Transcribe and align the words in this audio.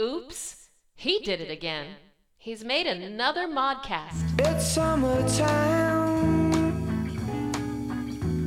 Oops, 0.00 0.70
he 0.94 1.18
did 1.18 1.42
it 1.42 1.50
again. 1.50 1.96
He's 2.38 2.64
made 2.64 2.86
another 2.86 3.46
modcast. 3.46 4.40
It's 4.40 4.66
summertime 4.66 5.50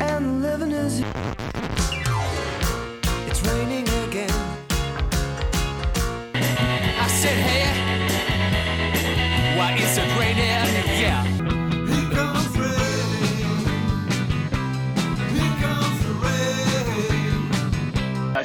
and 0.02 0.42
living 0.42 0.72
is 0.72 1.04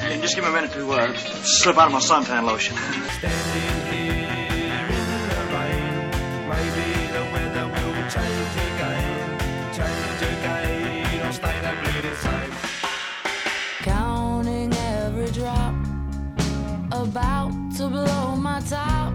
Just 0.09 0.35
give 0.35 0.43
me 0.43 0.49
a 0.49 0.53
minute 0.53 0.71
to 0.73 0.91
uh, 0.91 1.13
slip 1.43 1.77
out 1.77 1.85
of 1.87 1.91
my 1.93 1.99
suntan 1.99 2.43
lotion. 2.43 2.75
Counting 13.83 14.73
every 14.73 15.31
drop, 15.31 15.75
about 16.91 17.51
to 17.77 17.87
blow 17.87 18.35
my 18.35 18.61
top. 18.61 19.13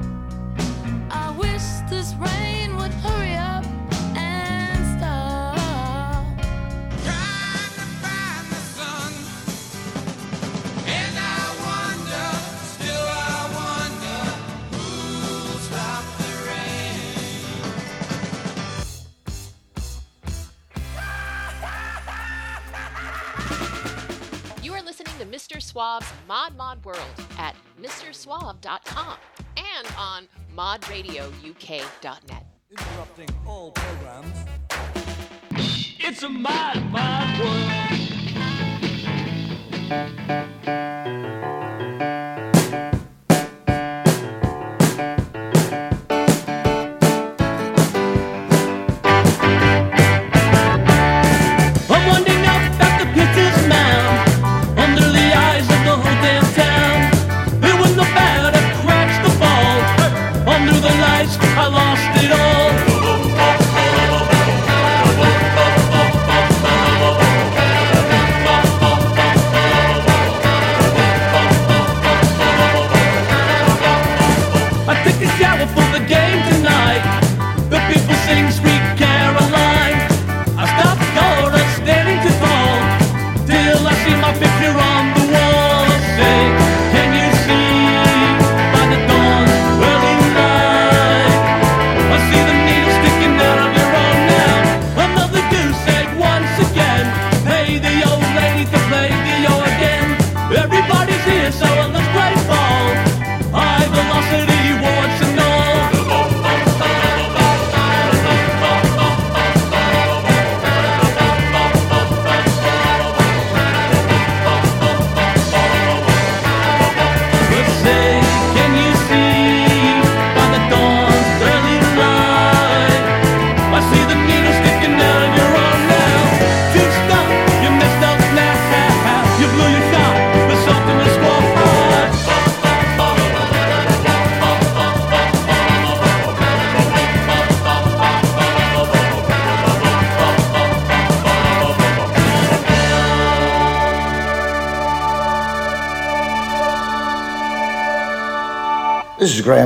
I 1.11 1.35
wish 1.37 1.63
this 1.91 2.15
rain 2.15 2.54
to 25.75 25.81
Mr. 25.81 26.01
Suave's 26.01 26.13
Mod 26.29 26.57
Mod 26.57 26.85
World 26.85 26.99
at 27.39 27.57
MrSuave.com 27.83 29.17
and 29.57 29.87
on 29.99 30.29
modradiouk.net. 30.57 32.47
Interrupting 32.71 33.29
all 33.47 33.73
programs. 33.73 34.37
It's 35.99 36.23
a 36.23 36.29
mad, 36.29 36.93
mad 36.93 37.41
world. 37.41 37.85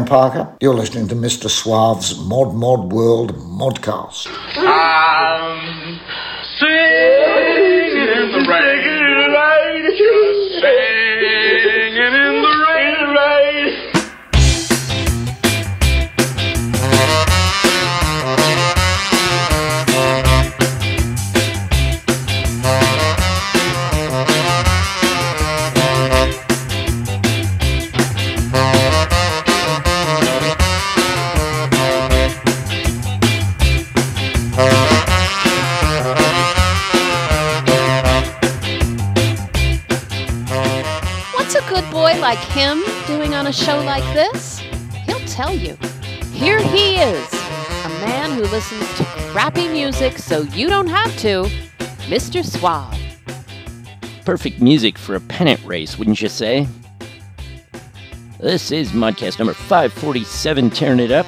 Parker. 0.09 0.57
You're 0.61 0.75
listening 0.75 1.07
to 1.09 1.15
Mr. 1.15 1.51
Suave's 1.51 2.19
Mod 2.19 2.55
Mod 2.55 2.93
World 2.93 3.35
Modcast. 3.37 4.38
Like 42.28 42.39
him 42.50 42.83
doing 43.06 43.33
on 43.33 43.47
a 43.47 43.53
show 43.55 43.81
like 43.84 44.05
this? 44.12 44.59
He'll 45.06 45.19
tell 45.21 45.55
you. 45.55 45.78
Here 46.31 46.61
he 46.61 46.97
is, 46.97 47.33
a 47.33 47.89
man 48.05 48.33
who 48.33 48.43
listens 48.43 48.87
to 48.99 49.05
crappy 49.31 49.66
music 49.69 50.19
so 50.19 50.43
you 50.43 50.69
don't 50.69 50.89
have 50.89 51.16
to, 51.21 51.44
Mr. 52.11 52.44
Suave. 52.44 53.00
Perfect 54.27 54.61
music 54.61 54.99
for 54.99 55.15
a 55.15 55.21
pennant 55.21 55.65
race, 55.65 55.99
wouldn't 55.99 56.21
you 56.21 56.28
say? 56.28 56.69
This 58.39 58.72
is 58.72 58.91
Modcast 58.91 59.39
number 59.39 59.55
547, 59.55 60.69
tearing 60.69 61.01
it 61.01 61.10
up. 61.10 61.27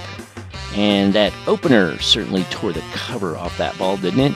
And 0.76 1.14
that 1.14 1.32
opener 1.46 1.98
certainly 2.00 2.44
tore 2.50 2.74
the 2.74 2.84
cover 2.92 3.38
off 3.38 3.56
that 3.56 3.78
ball, 3.78 3.96
didn't 3.96 4.20
it? 4.20 4.34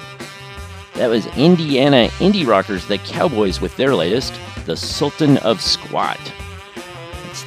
That 0.94 1.08
was 1.08 1.26
Indiana 1.36 2.08
indie 2.20 2.46
rockers, 2.46 2.86
the 2.86 2.96
Cowboys, 2.96 3.60
with 3.60 3.76
their 3.76 3.94
latest, 3.94 4.32
The 4.64 4.78
Sultan 4.78 5.36
of 5.38 5.60
Squat. 5.60 6.18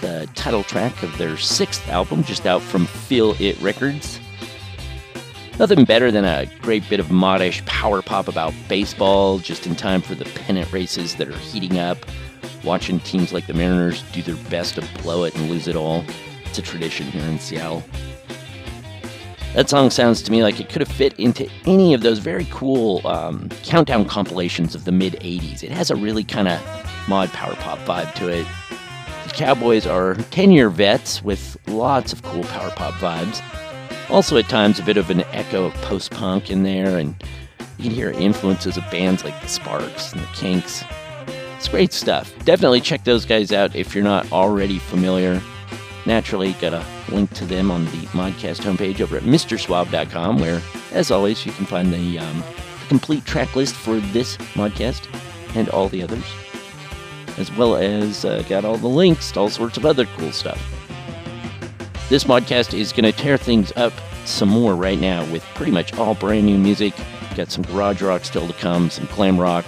The 0.02 0.30
title 0.36 0.64
track 0.64 1.02
of 1.02 1.18
their 1.18 1.38
sixth 1.38 1.88
album, 1.90 2.24
just 2.24 2.46
out 2.46 2.62
from 2.62 2.86
Feel 2.86 3.36
It 3.40 3.60
Records. 3.62 4.20
Nothing 5.60 5.86
better 5.86 6.12
than 6.12 6.24
a 6.24 6.46
great 6.62 6.88
bit 6.88 7.00
of 7.00 7.08
modish 7.08 7.66
power 7.66 8.04
pop 8.04 8.28
about 8.28 8.54
baseball, 8.68 9.40
just 9.40 9.66
in 9.66 9.76
time 9.76 10.02
for 10.02 10.14
the 10.14 10.26
pennant 10.26 10.72
races 10.72 11.16
that 11.16 11.28
are 11.28 11.38
heating 11.38 11.80
up. 11.80 11.98
Watching 12.64 13.00
teams 13.00 13.34
like 13.34 13.48
the 13.48 13.56
Mariners 13.56 14.04
do 14.12 14.22
their 14.22 14.36
best 14.50 14.76
to 14.76 14.88
blow 15.02 15.24
it 15.24 15.36
and 15.36 15.50
lose 15.50 15.68
it 15.68 15.76
all. 15.76 16.06
It's 16.46 16.60
a 16.60 16.62
tradition 16.62 17.08
here 17.08 17.24
in 17.24 17.40
Seattle. 17.40 17.84
That 19.56 19.70
song 19.70 19.90
sounds 19.90 20.22
to 20.22 20.32
me 20.32 20.44
like 20.44 20.60
it 20.60 20.70
could 20.70 20.82
have 20.82 20.96
fit 20.96 21.20
into 21.20 21.50
any 21.66 21.96
of 21.96 22.02
those 22.02 22.20
very 22.20 22.46
cool 22.52 23.06
um, 23.08 23.50
countdown 23.64 24.06
compilations 24.06 24.76
of 24.76 24.86
the 24.86 24.92
mid 24.92 25.14
80s. 25.14 25.64
It 25.64 25.72
has 25.72 25.90
a 25.90 25.96
really 25.96 26.24
kind 26.24 26.48
of 26.48 26.62
mod 27.08 27.30
power 27.30 27.56
pop 27.56 27.80
vibe 27.80 28.14
to 28.16 28.28
it. 28.28 28.46
Cowboys 29.38 29.86
are 29.86 30.16
10 30.16 30.50
year 30.50 30.68
vets 30.68 31.24
with 31.24 31.58
lots 31.68 32.12
of 32.12 32.24
cool 32.24 32.44
power 32.46 32.72
pop 32.72 32.96
vibes. 32.96 33.40
Also, 34.10 34.36
at 34.36 34.50
times, 34.50 34.80
a 34.80 34.84
bit 34.84 34.98
of 34.98 35.12
an 35.12 35.22
echo 35.32 35.66
of 35.66 35.74
post 35.76 36.10
punk 36.10 36.50
in 36.50 36.64
there, 36.64 36.98
and 36.98 37.14
you 37.78 37.84
can 37.84 37.92
hear 37.92 38.10
influences 38.10 38.78
of 38.78 38.84
bands 38.90 39.24
like 39.24 39.40
the 39.42 39.48
Sparks 39.48 40.12
and 40.12 40.24
the 40.24 40.28
Kinks. 40.34 40.84
It's 41.56 41.68
great 41.68 41.94
stuff. 41.94 42.34
Definitely 42.46 42.82
check 42.82 43.04
those 43.04 43.26
guys 43.26 43.52
out 43.52 43.76
if 43.76 43.94
you're 43.94 44.04
not 44.04 44.32
already 44.32 44.80
familiar. 44.80 45.40
Naturally, 46.08 46.54
got 46.54 46.74
a 46.74 46.84
link 47.12 47.32
to 47.36 47.46
them 47.46 47.70
on 47.70 47.86
the 47.86 48.08
Modcast 48.14 48.62
homepage 48.62 49.02
over 49.02 49.18
at 49.18 49.24
MrSuave.com, 49.24 50.40
where, 50.40 50.62
as 50.94 51.12
always, 51.12 51.46
you 51.46 51.52
can 51.52 51.68
find 51.68 51.94
the, 51.94 52.18
um, 52.18 52.44
complete 52.88 53.24
track 53.26 53.56
list 53.56 53.76
for 53.76 53.98
this 53.98 54.38
Modcast 54.56 55.08
and 55.56 55.70
all 55.70 55.90
the 55.90 56.02
others, 56.02 56.26
as 57.38 57.52
well 57.54 57.76
as 57.76 58.26
uh, 58.26 58.44
got 58.50 58.66
all 58.66 58.78
the 58.78 58.88
links 58.88 59.32
to 59.32 59.40
all 59.40 59.50
sorts 59.50 59.78
of 59.78 59.86
other 59.86 60.06
cool 60.18 60.32
stuff. 60.32 60.62
This 62.10 62.24
Modcast 62.24 62.74
is 62.74 62.92
going 62.92 63.04
to 63.04 63.12
tear 63.12 63.38
things 63.38 63.72
up 63.76 63.94
some 64.26 64.50
more 64.50 64.76
right 64.76 65.00
now 65.00 65.26
with 65.32 65.44
pretty 65.56 65.72
much 65.72 65.94
all 65.98 66.16
brand 66.16 66.46
new 66.46 66.58
music. 66.58 66.94
Got 67.36 67.52
some 67.52 67.64
garage 67.64 68.02
rock 68.02 68.26
still 68.26 68.48
to 68.48 68.54
come, 68.54 68.90
some 68.90 69.08
glam 69.14 69.40
rock, 69.40 69.66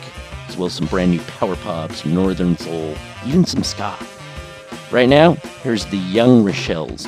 as 0.48 0.58
well 0.58 0.68
as 0.68 0.74
some 0.74 0.88
brand 0.88 1.12
new 1.12 1.20
power 1.22 1.56
pop, 1.58 1.92
some 1.92 2.14
northern 2.14 2.58
soul, 2.58 2.96
even 3.26 3.46
some 3.46 3.64
ska. 3.64 3.98
Right 4.92 5.10
now, 5.10 5.34
here's 5.64 5.86
the 5.86 5.98
Young 5.98 6.44
Rochelles. 6.44 7.08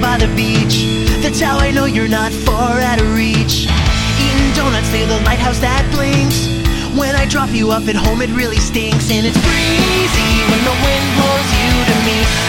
By 0.00 0.16
the 0.16 0.26
beach. 0.34 0.88
That's 1.22 1.40
how 1.40 1.58
I 1.58 1.70
know 1.70 1.84
you're 1.84 2.08
not 2.08 2.32
far 2.32 2.80
out 2.80 3.00
of 3.00 3.14
reach. 3.14 3.68
Eating 4.18 4.50
donuts 4.56 4.90
near 4.92 5.06
the 5.06 5.20
lighthouse 5.24 5.58
that 5.60 5.84
blinks. 5.92 6.48
When 6.98 7.14
I 7.14 7.26
drop 7.26 7.50
you 7.50 7.70
off 7.70 7.88
at 7.88 7.96
home, 7.96 8.22
it 8.22 8.30
really 8.30 8.58
stinks. 8.58 9.10
And 9.10 9.26
it's 9.26 9.38
breezy 9.38 10.32
when 10.48 10.62
the 10.64 10.76
wind 10.80 11.06
blows 11.16 11.48
you 11.60 11.70
to 11.92 11.96
me. 12.08 12.39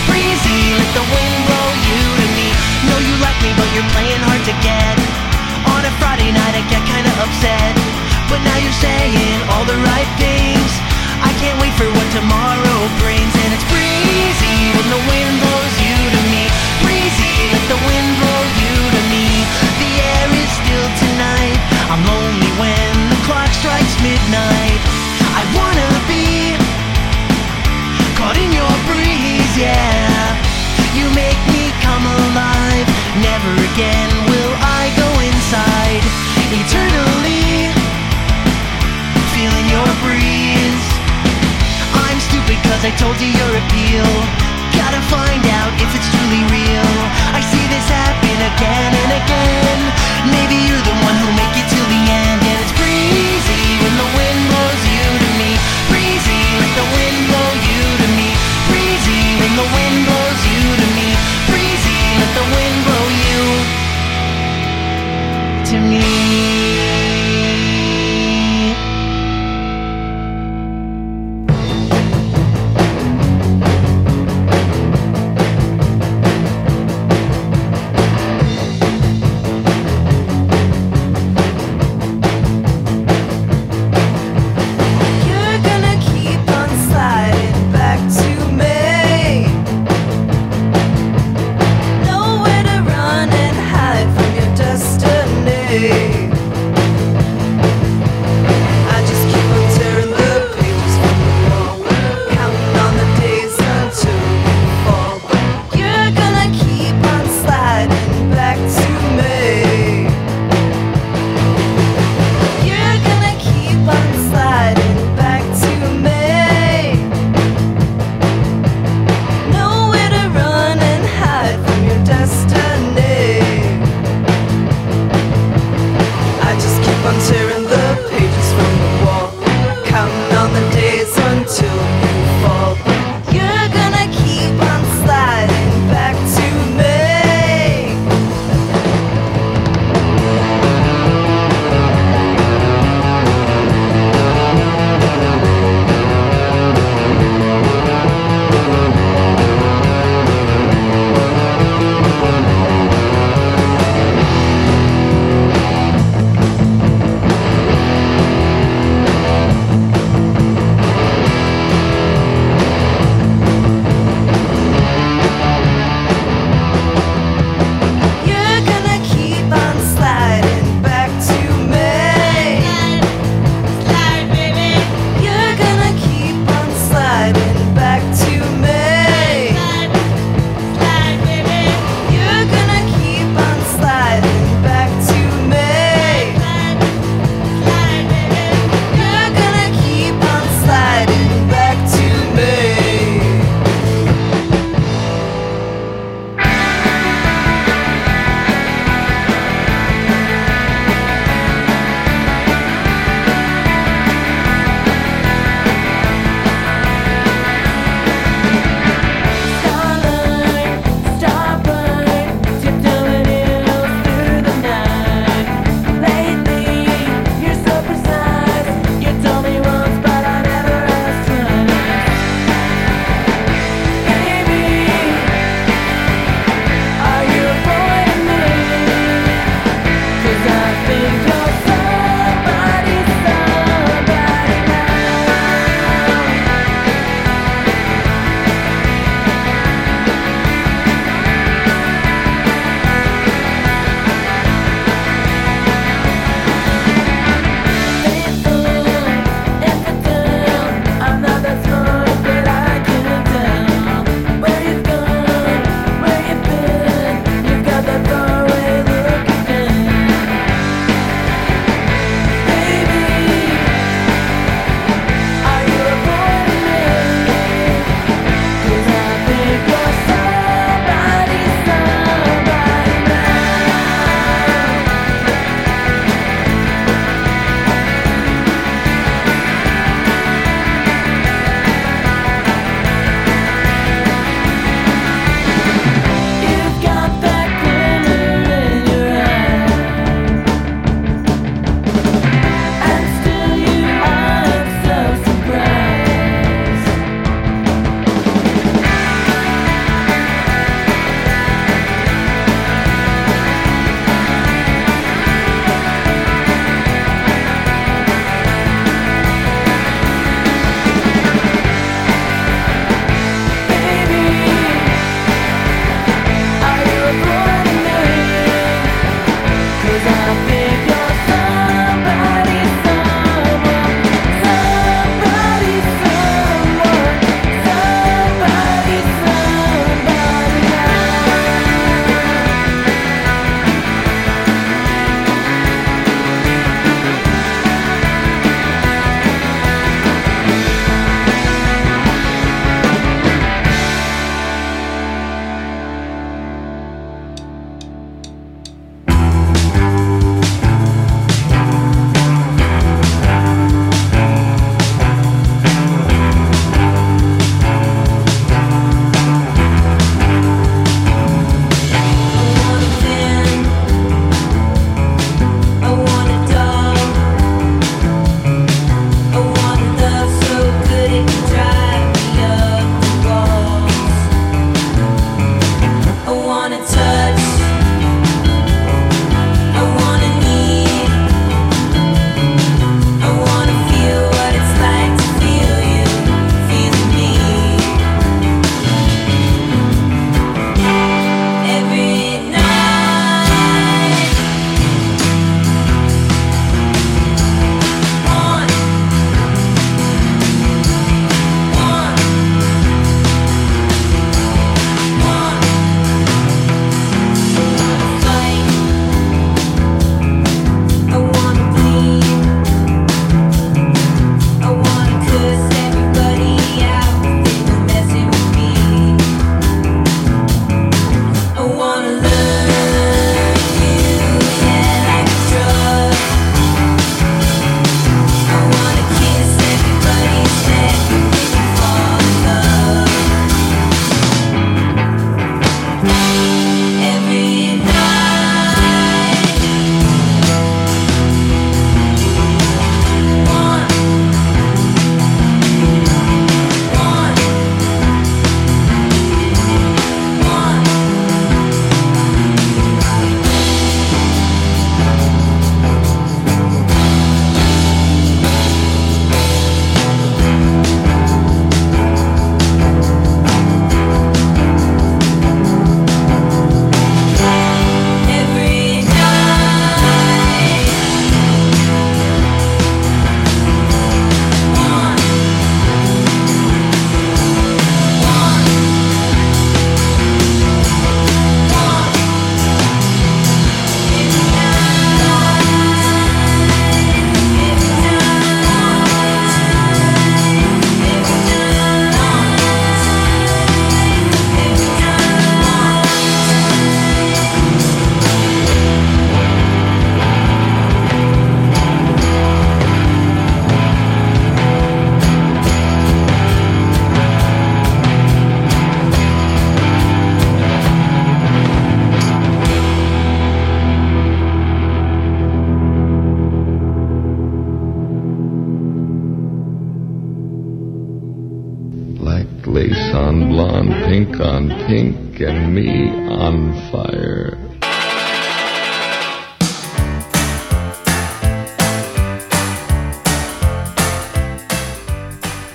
Pink 524.91 525.39
and 525.39 525.74
me 525.74 526.10
on 526.27 526.74
fire. 526.91 527.57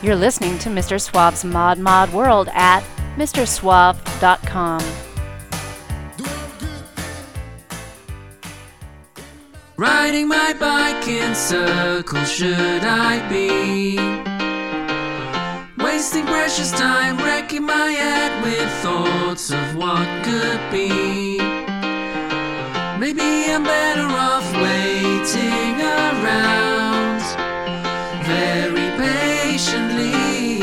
You're 0.02 0.16
listening 0.16 0.58
to 0.58 0.68
Mr. 0.68 1.00
Suave's 1.00 1.46
Mod 1.46 1.78
Mod 1.78 2.12
World 2.12 2.50
at 2.52 2.82
MrSuave.com. 3.16 4.82
Riding 9.78 10.28
my 10.28 10.52
bike 10.60 11.08
in 11.08 11.34
circles, 11.34 12.30
should 12.30 12.84
I 12.84 13.26
be? 13.30 14.35
Wasting 16.06 16.26
precious 16.26 16.70
time, 16.70 17.16
wrecking 17.16 17.64
my 17.64 17.90
head 17.90 18.40
with 18.40 18.70
thoughts 18.80 19.50
of 19.50 19.74
what 19.74 20.06
could 20.24 20.60
be. 20.70 21.36
Maybe 22.96 23.50
I'm 23.50 23.64
better 23.64 24.06
off 24.06 24.46
waiting 24.52 25.80
around 25.80 27.22
very 28.24 28.88
patiently 28.96 30.60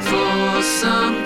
for 0.00 0.62
some 0.64 1.17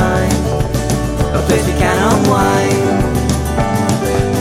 mind. 0.00 0.32
A 1.36 1.40
place 1.46 1.64
we 1.70 1.74
can 1.84 1.96
unwind. 2.10 2.88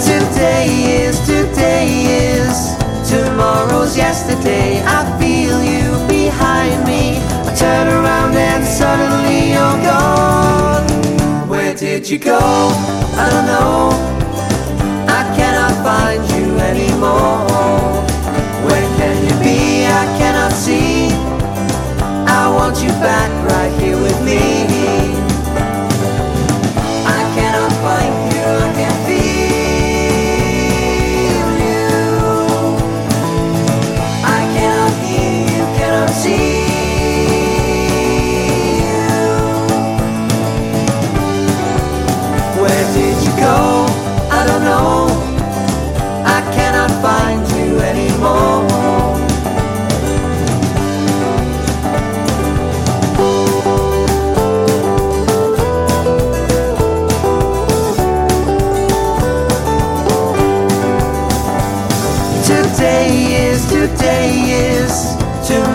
Today 0.10 0.68
is, 1.04 1.16
today 1.34 1.88
is, 2.32 2.56
tomorrow's 3.14 3.94
yesterday. 3.98 4.82
I 4.98 5.00
feel 5.20 5.58
you 5.74 5.88
behind 6.08 6.78
me. 6.92 7.04
I 7.48 7.52
turn 7.64 7.88
around 7.98 8.34
and 8.36 8.64
suddenly 8.80 9.40
you're 9.54 9.80
gone. 9.92 10.88
Where 11.52 11.74
did 11.76 12.10
you 12.10 12.20
go? 12.34 12.42
I 13.24 13.26
don't 13.34 13.48
know. 13.54 13.80
I 15.20 15.22
cannot 15.38 15.74
find 15.88 16.22
you 16.36 16.48
anymore. 16.72 18.00
Where 18.68 18.88
can 19.00 19.16
you 19.28 19.36
be? 19.48 19.60
I 20.02 20.06
cannot 20.20 20.54
see. 20.66 21.10
I 22.42 22.44
want 22.58 22.76
you 22.84 22.92
back 23.08 23.32
right 23.52 23.74
here 23.82 23.98
with 23.98 24.20
me. 24.24 24.59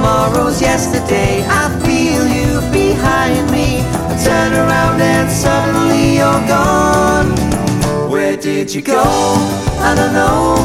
Tomorrow's 0.04 0.60
yesterday. 0.60 1.42
I 1.48 1.64
feel 1.80 2.26
you 2.36 2.60
behind 2.70 3.50
me. 3.50 3.80
I 3.80 4.14
turn 4.22 4.52
around 4.52 5.00
and 5.00 5.30
suddenly 5.32 6.16
you're 6.18 6.46
gone. 6.46 7.30
Where 8.10 8.36
did 8.36 8.74
you 8.74 8.82
go? 8.82 9.02
I 9.88 9.94
don't 9.96 10.12
know. 10.12 10.56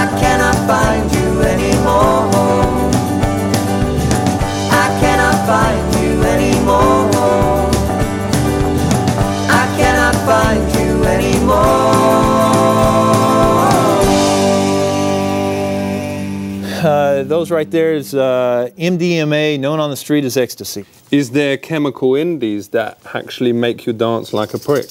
I 0.00 0.04
cannot 0.20 0.56
find 0.70 1.04
you 1.18 1.30
anymore. 1.42 2.30
I 4.70 4.86
cannot 5.00 5.36
find 5.48 5.91
Uh, 16.82 17.22
those 17.22 17.52
right 17.52 17.70
there 17.70 17.94
is 17.94 18.12
uh, 18.12 18.68
MDMA, 18.76 19.60
known 19.60 19.78
on 19.78 19.90
the 19.90 19.96
street 19.96 20.24
as 20.24 20.36
ecstasy. 20.36 20.84
Is 21.12 21.30
there 21.30 21.56
chemical 21.56 22.16
in 22.16 22.40
these 22.40 22.68
that 22.68 22.98
actually 23.14 23.52
make 23.52 23.86
you 23.86 23.92
dance 23.92 24.32
like 24.32 24.52
a 24.52 24.58
prick? 24.58 24.90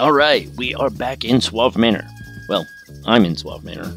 All 0.00 0.12
right, 0.12 0.48
we 0.56 0.74
are 0.76 0.88
back 0.88 1.26
in 1.26 1.42
Suave 1.42 1.76
Manor. 1.76 2.08
Well, 2.48 2.66
I'm 3.04 3.26
in 3.26 3.36
Suave 3.36 3.64
Manor. 3.64 3.92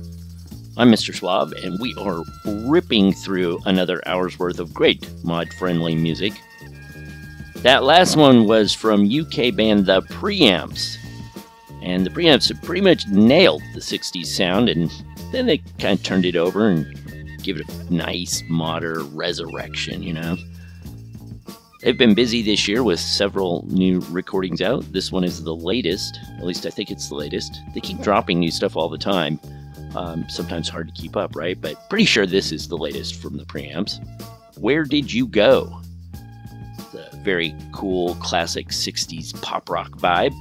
I'm 0.76 0.92
Mr. 0.92 1.16
Suave, 1.16 1.54
and 1.54 1.80
we 1.80 1.96
are 1.98 2.26
ripping 2.68 3.14
through 3.14 3.62
another 3.66 4.06
hour's 4.06 4.38
worth 4.38 4.60
of 4.60 4.74
great 4.74 5.10
mod 5.24 5.48
friendly 5.54 5.96
music. 5.96 6.34
That 7.56 7.86
last 7.86 8.18
one 8.18 8.48
was 8.48 8.74
from 8.74 9.06
UK 9.06 9.56
band 9.56 9.86
The 9.86 10.02
Preamps, 10.02 10.98
And 11.82 12.06
the 12.06 12.10
preamps 12.10 12.50
have 12.50 12.62
pretty 12.64 12.82
much 12.82 13.08
nailed 13.08 13.64
the 13.74 13.80
60s 13.80 14.26
sound, 14.26 14.68
and 14.68 14.92
then 15.32 15.46
they 15.46 15.60
kind 15.80 15.98
of 15.98 16.04
turned 16.04 16.26
it 16.26 16.36
over 16.36 16.68
and 16.68 16.86
give 17.42 17.56
it 17.56 17.70
a 17.70 17.94
nice, 17.94 18.44
modern 18.50 19.16
resurrection, 19.16 20.04
you 20.04 20.12
know? 20.12 20.36
They've 21.84 21.98
been 21.98 22.14
busy 22.14 22.42
this 22.42 22.66
year 22.66 22.82
with 22.82 22.98
several 22.98 23.66
new 23.68 24.00
recordings 24.10 24.62
out. 24.62 24.90
This 24.94 25.12
one 25.12 25.26
is 25.26 25.44
the 25.44 25.54
latest, 25.54 26.18
at 26.38 26.46
least 26.46 26.66
I 26.66 26.70
think 26.70 26.90
it's 26.90 27.10
the 27.10 27.16
latest. 27.16 27.60
They 27.74 27.82
keep 27.82 28.00
dropping 28.00 28.40
new 28.40 28.52
stuff 28.52 28.78
all 28.78 28.88
the 28.88 28.98
time. 28.98 29.38
Um, 29.94 30.26
sometimes 30.30 30.70
hard 30.70 30.88
to 30.88 31.02
keep 31.02 31.18
up, 31.18 31.36
right? 31.36 31.60
But 31.60 31.90
pretty 31.90 32.06
sure 32.06 32.26
this 32.26 32.54
is 32.54 32.70
the 32.70 32.78
latest 32.78 33.22
from 33.22 33.36
the 33.36 33.44
preamps. 33.44 34.00
Where 34.58 34.86
Did 34.86 35.12
You 35.12 35.28
Go? 35.28 35.82
It's 36.80 36.94
a 36.94 37.18
very 37.18 37.54
cool, 37.74 38.16
classic 38.16 38.70
60s 38.70 39.42
pop 39.42 39.70
rock 39.70 39.92
vibe. 39.98 40.32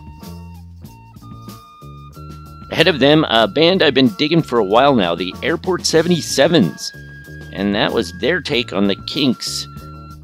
Ahead 2.70 2.86
of 2.86 3.00
them, 3.00 3.24
a 3.24 3.48
band 3.48 3.82
I've 3.82 3.94
been 3.94 4.14
digging 4.14 4.42
for 4.42 4.60
a 4.60 4.64
while 4.64 4.94
now, 4.94 5.16
the 5.16 5.34
Airport 5.42 5.80
77s. 5.80 6.92
And 7.52 7.74
that 7.74 7.92
was 7.92 8.16
their 8.20 8.40
take 8.40 8.72
on 8.72 8.86
the 8.86 8.96
Kinks' 9.06 9.66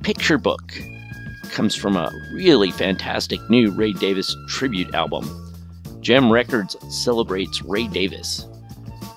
picture 0.05 0.39
book. 0.39 0.63
Comes 1.51 1.75
from 1.75 1.97
a 1.97 2.13
really 2.33 2.71
fantastic 2.71 3.41
new 3.51 3.73
Ray 3.73 3.93
Davies 3.93 4.37
tribute 4.49 4.95
album. 4.95 5.29
JEM 6.01 6.31
Records 6.31 6.77
celebrates 6.89 7.63
Ray 7.63 7.89
Davies. 7.89 8.47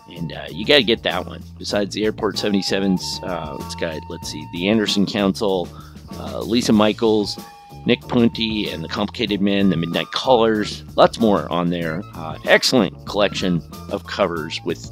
And 0.10 0.34
uh, 0.34 0.48
you 0.50 0.66
got 0.66 0.78
to 0.78 0.84
get 0.84 1.04
that 1.04 1.26
one. 1.28 1.44
Besides 1.58 1.94
the 1.94 2.04
Airport 2.04 2.36
77s, 2.36 3.02
uh, 3.24 3.58
it's 3.64 3.76
got, 3.76 4.02
let's 4.10 4.32
see, 4.32 4.46
the 4.54 4.68
Anderson 4.70 5.06
Council, 5.06 5.70
uh, 6.14 6.40
Lisa 6.42 6.72
Mychols, 6.72 7.40
Nick 7.86 8.02
Piunti, 8.02 8.74
and 8.74 8.84
the 8.84 8.88
Complicated 8.88 9.42
Men, 9.42 9.70
the 9.70 9.78
Midnight 9.78 10.12
Callers, 10.12 10.84
lots 10.96 11.20
more 11.20 11.52
on 11.52 11.70
there. 11.70 12.02
Uh, 12.16 12.38
excellent 12.46 13.06
collection 13.06 13.62
of 13.90 14.06
covers 14.08 14.60
with 14.66 14.92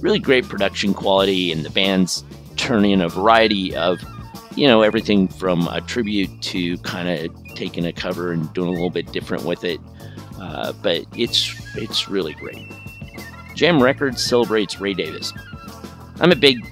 really 0.00 0.18
great 0.18 0.48
production 0.48 0.94
quality, 0.94 1.52
and 1.52 1.64
the 1.64 1.70
bands 1.70 2.24
turn 2.56 2.84
in 2.84 3.00
a 3.00 3.08
variety 3.08 3.74
of, 3.74 4.00
you 4.56 4.66
know, 4.66 4.82
everything 4.82 5.28
from 5.28 5.66
a 5.68 5.80
tribute 5.80 6.42
to 6.42 6.76
kind 6.78 7.08
of 7.08 7.54
taking 7.54 7.86
a 7.86 7.92
cover 7.92 8.32
and 8.32 8.52
doing 8.52 8.68
a 8.68 8.72
little 8.72 8.90
bit 8.90 9.10
different 9.12 9.44
with 9.44 9.64
it. 9.64 9.80
Uh, 10.40 10.72
but 10.82 11.04
it's 11.16 11.54
it's 11.76 12.08
really 12.08 12.34
great. 12.34 12.66
Jam 13.54 13.82
Records 13.82 14.22
celebrates 14.24 14.80
Ray 14.80 14.94
Davies. 14.94 15.32
I'm 16.20 16.32
a 16.32 16.36
big, 16.36 16.66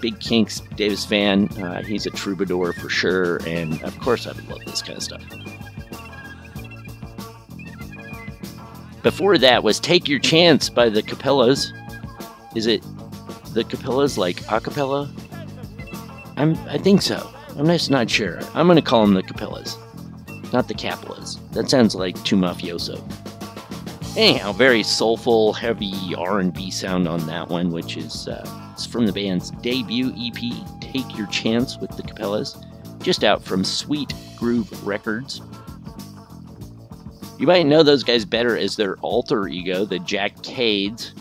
big 0.00 0.18
Kinks 0.20 0.60
Davies 0.76 1.04
fan. 1.04 1.48
Uh, 1.58 1.82
he's 1.82 2.06
a 2.06 2.10
troubadour 2.10 2.72
for 2.72 2.88
sure, 2.88 3.40
and 3.46 3.82
of 3.82 3.98
course, 3.98 4.26
I 4.26 4.32
love 4.48 4.64
this 4.64 4.82
kind 4.82 4.96
of 4.96 5.02
stuff. 5.02 5.22
Before 9.02 9.38
that 9.38 9.64
was 9.64 9.80
Take 9.80 10.08
Your 10.08 10.18
Chance 10.18 10.70
by 10.70 10.88
the 10.88 11.02
Capellas. 11.02 11.72
Is 12.54 12.66
it 12.66 12.82
the 13.54 13.64
Capellas 13.64 14.18
like 14.18 14.36
acapella? 14.44 15.08
I'm, 16.40 16.56
I 16.68 16.78
think 16.78 17.02
so. 17.02 17.30
I'm 17.58 17.66
just 17.66 17.90
not 17.90 18.08
sure. 18.08 18.40
I'm 18.54 18.66
going 18.66 18.76
to 18.76 18.82
call 18.82 19.02
them 19.02 19.12
the 19.12 19.22
Capellas, 19.22 19.76
not 20.54 20.68
the 20.68 20.74
Capellas. 20.74 21.38
That 21.52 21.68
sounds 21.68 21.94
like 21.94 22.16
too 22.24 22.36
mafioso. 22.36 22.98
Anyhow, 24.16 24.52
very 24.52 24.82
soulful, 24.82 25.52
heavy 25.52 26.14
R&B 26.16 26.70
sound 26.70 27.06
on 27.06 27.26
that 27.26 27.46
one, 27.46 27.70
which 27.70 27.98
is 27.98 28.26
uh, 28.26 28.74
from 28.90 29.04
the 29.04 29.12
band's 29.12 29.50
debut 29.50 30.14
EP, 30.16 30.80
"Take 30.80 31.14
Your 31.14 31.26
Chance" 31.26 31.76
with 31.76 31.94
the 31.94 32.02
Capellas, 32.02 32.56
just 33.02 33.22
out 33.22 33.44
from 33.44 33.62
Sweet 33.62 34.14
Groove 34.36 34.86
Records. 34.86 35.42
You 37.38 37.46
might 37.46 37.66
know 37.66 37.82
those 37.82 38.02
guys 38.02 38.24
better 38.24 38.56
as 38.56 38.76
their 38.76 38.96
alter 39.02 39.46
ego, 39.46 39.84
the 39.84 39.98
Jack 39.98 40.36
Cades. 40.36 41.12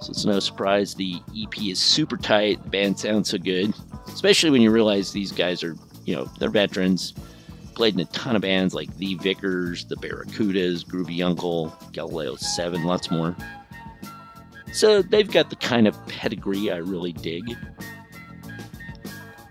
So 0.00 0.10
it's 0.10 0.24
no 0.24 0.38
surprise 0.38 0.94
the 0.94 1.20
EP 1.36 1.62
is 1.62 1.80
super 1.80 2.16
tight. 2.16 2.62
The 2.62 2.70
band 2.70 2.96
sounds 3.00 3.30
so 3.30 3.38
good, 3.38 3.74
especially 4.16 4.48
when 4.48 4.62
you 4.62 4.70
realize 4.70 5.12
these 5.12 5.30
guys 5.30 5.62
are, 5.62 5.76
you 6.06 6.16
know, 6.16 6.24
they're 6.38 6.48
veterans 6.48 7.12
played 7.74 7.92
in 7.92 8.00
a 8.00 8.06
ton 8.06 8.34
of 8.34 8.40
bands 8.40 8.72
like 8.72 8.96
The 8.96 9.16
Vickers, 9.16 9.84
The 9.84 9.96
Barracudas, 9.96 10.86
Groovy 10.86 11.22
Uncle, 11.22 11.76
Galileo 11.92 12.34
7, 12.36 12.82
lots 12.84 13.10
more. 13.10 13.36
So 14.72 15.02
they've 15.02 15.30
got 15.30 15.50
the 15.50 15.56
kind 15.56 15.86
of 15.86 15.94
pedigree 16.06 16.70
I 16.72 16.78
really 16.78 17.12
dig. 17.12 17.54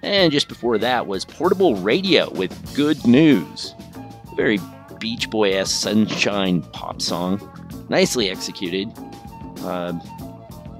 And 0.01 0.31
just 0.31 0.47
before 0.47 0.79
that 0.79 1.05
was 1.05 1.25
Portable 1.25 1.75
Radio 1.75 2.31
with 2.31 2.75
Good 2.75 3.05
News. 3.05 3.75
A 4.31 4.35
very 4.35 4.59
Beach 4.99 5.29
Boy 5.29 5.53
esque 5.53 5.79
sunshine 5.79 6.63
pop 6.73 7.03
song. 7.03 7.39
Nicely 7.89 8.31
executed. 8.31 8.91
Uh, 9.59 9.93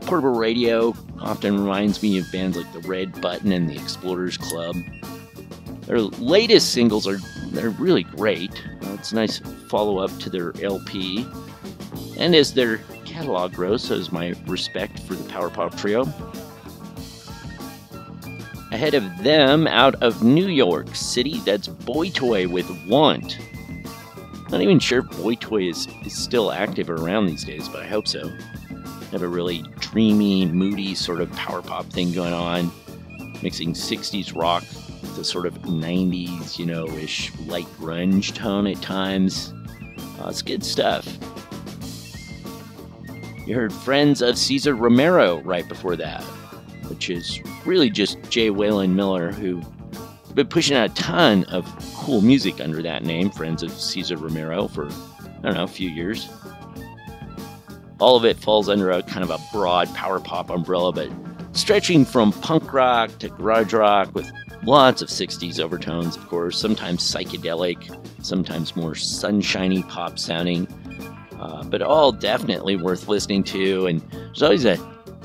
Portable 0.01 0.39
Radio 0.39 0.95
often 1.19 1.59
reminds 1.59 2.01
me 2.01 2.17
of 2.17 2.31
bands 2.31 2.57
like 2.57 2.71
The 2.73 2.87
Red 2.87 3.21
Button 3.21 3.51
and 3.51 3.69
The 3.69 3.75
Explorers 3.75 4.37
Club. 4.37 4.75
Their 5.87 5.99
latest 6.01 6.71
singles 6.71 7.07
are 7.07 7.17
they're 7.51 7.69
really 7.69 8.03
great. 8.03 8.51
It's 8.81 9.11
a 9.11 9.15
nice 9.15 9.39
follow 9.69 9.99
up 9.99 10.17
to 10.19 10.29
their 10.29 10.53
LP. 10.61 11.27
And 12.17 12.35
as 12.35 12.53
their 12.53 12.77
catalog 13.05 13.53
grows, 13.53 13.83
so 13.83 13.93
is 13.93 14.11
my 14.11 14.33
respect 14.47 14.99
for 14.99 15.15
the 15.15 15.29
Power 15.29 15.49
Pop 15.49 15.75
Trio. 15.77 16.03
Ahead 18.71 18.93
of 18.93 19.23
them, 19.23 19.67
out 19.67 19.95
of 20.03 20.23
New 20.23 20.47
York 20.47 20.95
City, 20.95 21.39
that's 21.39 21.67
Boy 21.67 22.09
Toy 22.09 22.47
with 22.47 22.69
Want. 22.87 23.37
Not 24.49 24.61
even 24.61 24.79
sure 24.79 24.99
if 24.99 25.21
Boy 25.21 25.35
Toy 25.35 25.69
is, 25.69 25.87
is 26.03 26.17
still 26.17 26.51
active 26.51 26.89
around 26.89 27.27
these 27.27 27.43
days, 27.43 27.69
but 27.69 27.83
I 27.83 27.87
hope 27.87 28.07
so. 28.07 28.31
Have 29.11 29.21
a 29.21 29.27
really 29.27 29.63
dreamy, 29.79 30.45
moody 30.45 30.95
sort 30.95 31.21
of 31.21 31.31
power 31.33 31.61
pop 31.61 31.85
thing 31.85 32.11
going 32.11 32.33
on, 32.33 32.71
mixing 33.41 33.73
60s 33.73 34.35
rock 34.35 34.63
with 35.01 35.17
a 35.17 35.23
sort 35.23 35.45
of 35.45 35.53
90s, 35.59 36.57
you 36.57 36.65
know, 36.65 36.87
ish 36.87 37.33
light 37.41 37.67
grunge 37.79 38.33
tone 38.33 38.67
at 38.67 38.81
times. 38.81 39.53
Uh, 40.19 40.27
it's 40.29 40.41
good 40.41 40.63
stuff. 40.63 41.07
You 43.45 43.53
heard 43.53 43.71
Friends 43.71 44.21
of 44.21 44.37
Caesar 44.37 44.73
Romero 44.73 45.39
right 45.41 45.67
before 45.67 45.95
that, 45.97 46.23
which 46.89 47.09
is 47.09 47.39
really 47.65 47.91
just 47.91 48.17
Jay 48.29 48.49
Whalen 48.49 48.95
Miller, 48.95 49.31
who 49.31 49.61
been 50.35 50.47
pushing 50.47 50.75
out 50.75 50.89
a 50.89 50.93
ton 50.95 51.45
of 51.45 51.65
cool 51.95 52.21
music 52.21 52.59
under 52.59 52.81
that 52.81 53.03
name, 53.03 53.29
Friends 53.29 53.63
of 53.63 53.71
Caesar 53.71 54.17
Romero, 54.17 54.67
for 54.67 54.87
I 54.87 55.41
don't 55.41 55.53
know, 55.53 55.63
a 55.63 55.67
few 55.67 55.89
years. 55.89 56.27
All 57.99 58.15
of 58.15 58.25
it 58.25 58.37
falls 58.37 58.67
under 58.69 58.91
a 58.91 59.01
kind 59.03 59.23
of 59.23 59.29
a 59.29 59.39
broad 59.53 59.93
power 59.93 60.19
pop 60.19 60.49
umbrella, 60.49 60.91
but 60.91 61.09
stretching 61.53 62.05
from 62.05 62.31
punk 62.33 62.73
rock 62.73 63.17
to 63.19 63.29
garage 63.29 63.73
rock 63.73 64.13
with 64.13 64.29
lots 64.63 65.01
of 65.01 65.09
60s 65.09 65.59
overtones, 65.59 66.17
of 66.17 66.27
course, 66.27 66.57
sometimes 66.57 67.01
psychedelic, 67.01 67.97
sometimes 68.23 68.75
more 68.75 68.95
sunshiny 68.95 69.83
pop 69.83 70.19
sounding, 70.19 70.67
uh, 71.39 71.63
but 71.63 71.81
all 71.81 72.11
definitely 72.11 72.75
worth 72.75 73.07
listening 73.07 73.43
to. 73.43 73.87
And 73.87 74.01
there's 74.11 74.43
always 74.43 74.65
a 74.65 74.77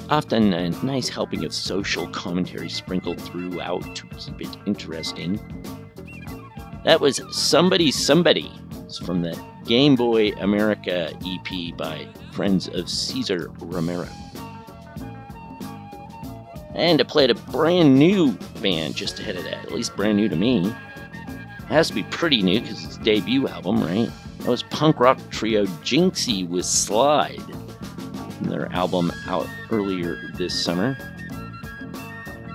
often 0.09 0.53
a 0.53 0.71
nice 0.85 1.09
helping 1.09 1.45
of 1.45 1.55
social 1.55 2.09
commentary 2.09 2.69
sprinkled 2.69 3.21
throughout 3.21 3.97
to 3.97 4.07
keep 4.07 4.41
it 4.41 4.57
interesting. 4.67 5.41
That 6.85 7.01
was 7.01 7.21
Somebody 7.31 7.91
Somebody 7.91 8.51
it's 8.91 8.99
from 8.99 9.23
the 9.23 9.41
Game 9.67 9.95
Boy 9.95 10.33
America 10.41 11.13
EP 11.25 11.77
by 11.77 12.09
Friends 12.33 12.67
of 12.67 12.91
Caesar 12.91 13.53
Romero. 13.61 14.09
And 16.75 17.01
I 17.01 17.05
played 17.05 17.31
a 17.31 17.37
brand 17.37 17.97
new 17.97 18.33
band 18.61 18.97
just 18.97 19.21
ahead 19.21 19.37
of 19.37 19.45
that, 19.45 19.65
at 19.65 19.71
least 19.71 19.95
brand 19.95 20.17
new 20.17 20.29
to 20.29 20.35
me. 20.35 20.67
It 20.67 21.67
has 21.69 21.87
to 21.87 21.95
be 21.95 22.03
pretty 22.05 22.43
new 22.43 22.61
because 22.61 22.85
it's 22.85 22.97
debut 22.99 23.47
album, 23.47 23.81
right? 23.81 24.11
That 24.39 24.49
was 24.49 24.65
punk 24.65 24.99
rock 24.99 25.19
trio 25.31 25.67
Jinxie 25.85 26.49
with 26.49 26.65
Slide. 26.65 27.43
Their 28.41 28.73
album 28.73 29.13
out 29.29 29.47
earlier 29.71 30.19
this 30.35 30.65
summer. 30.65 30.99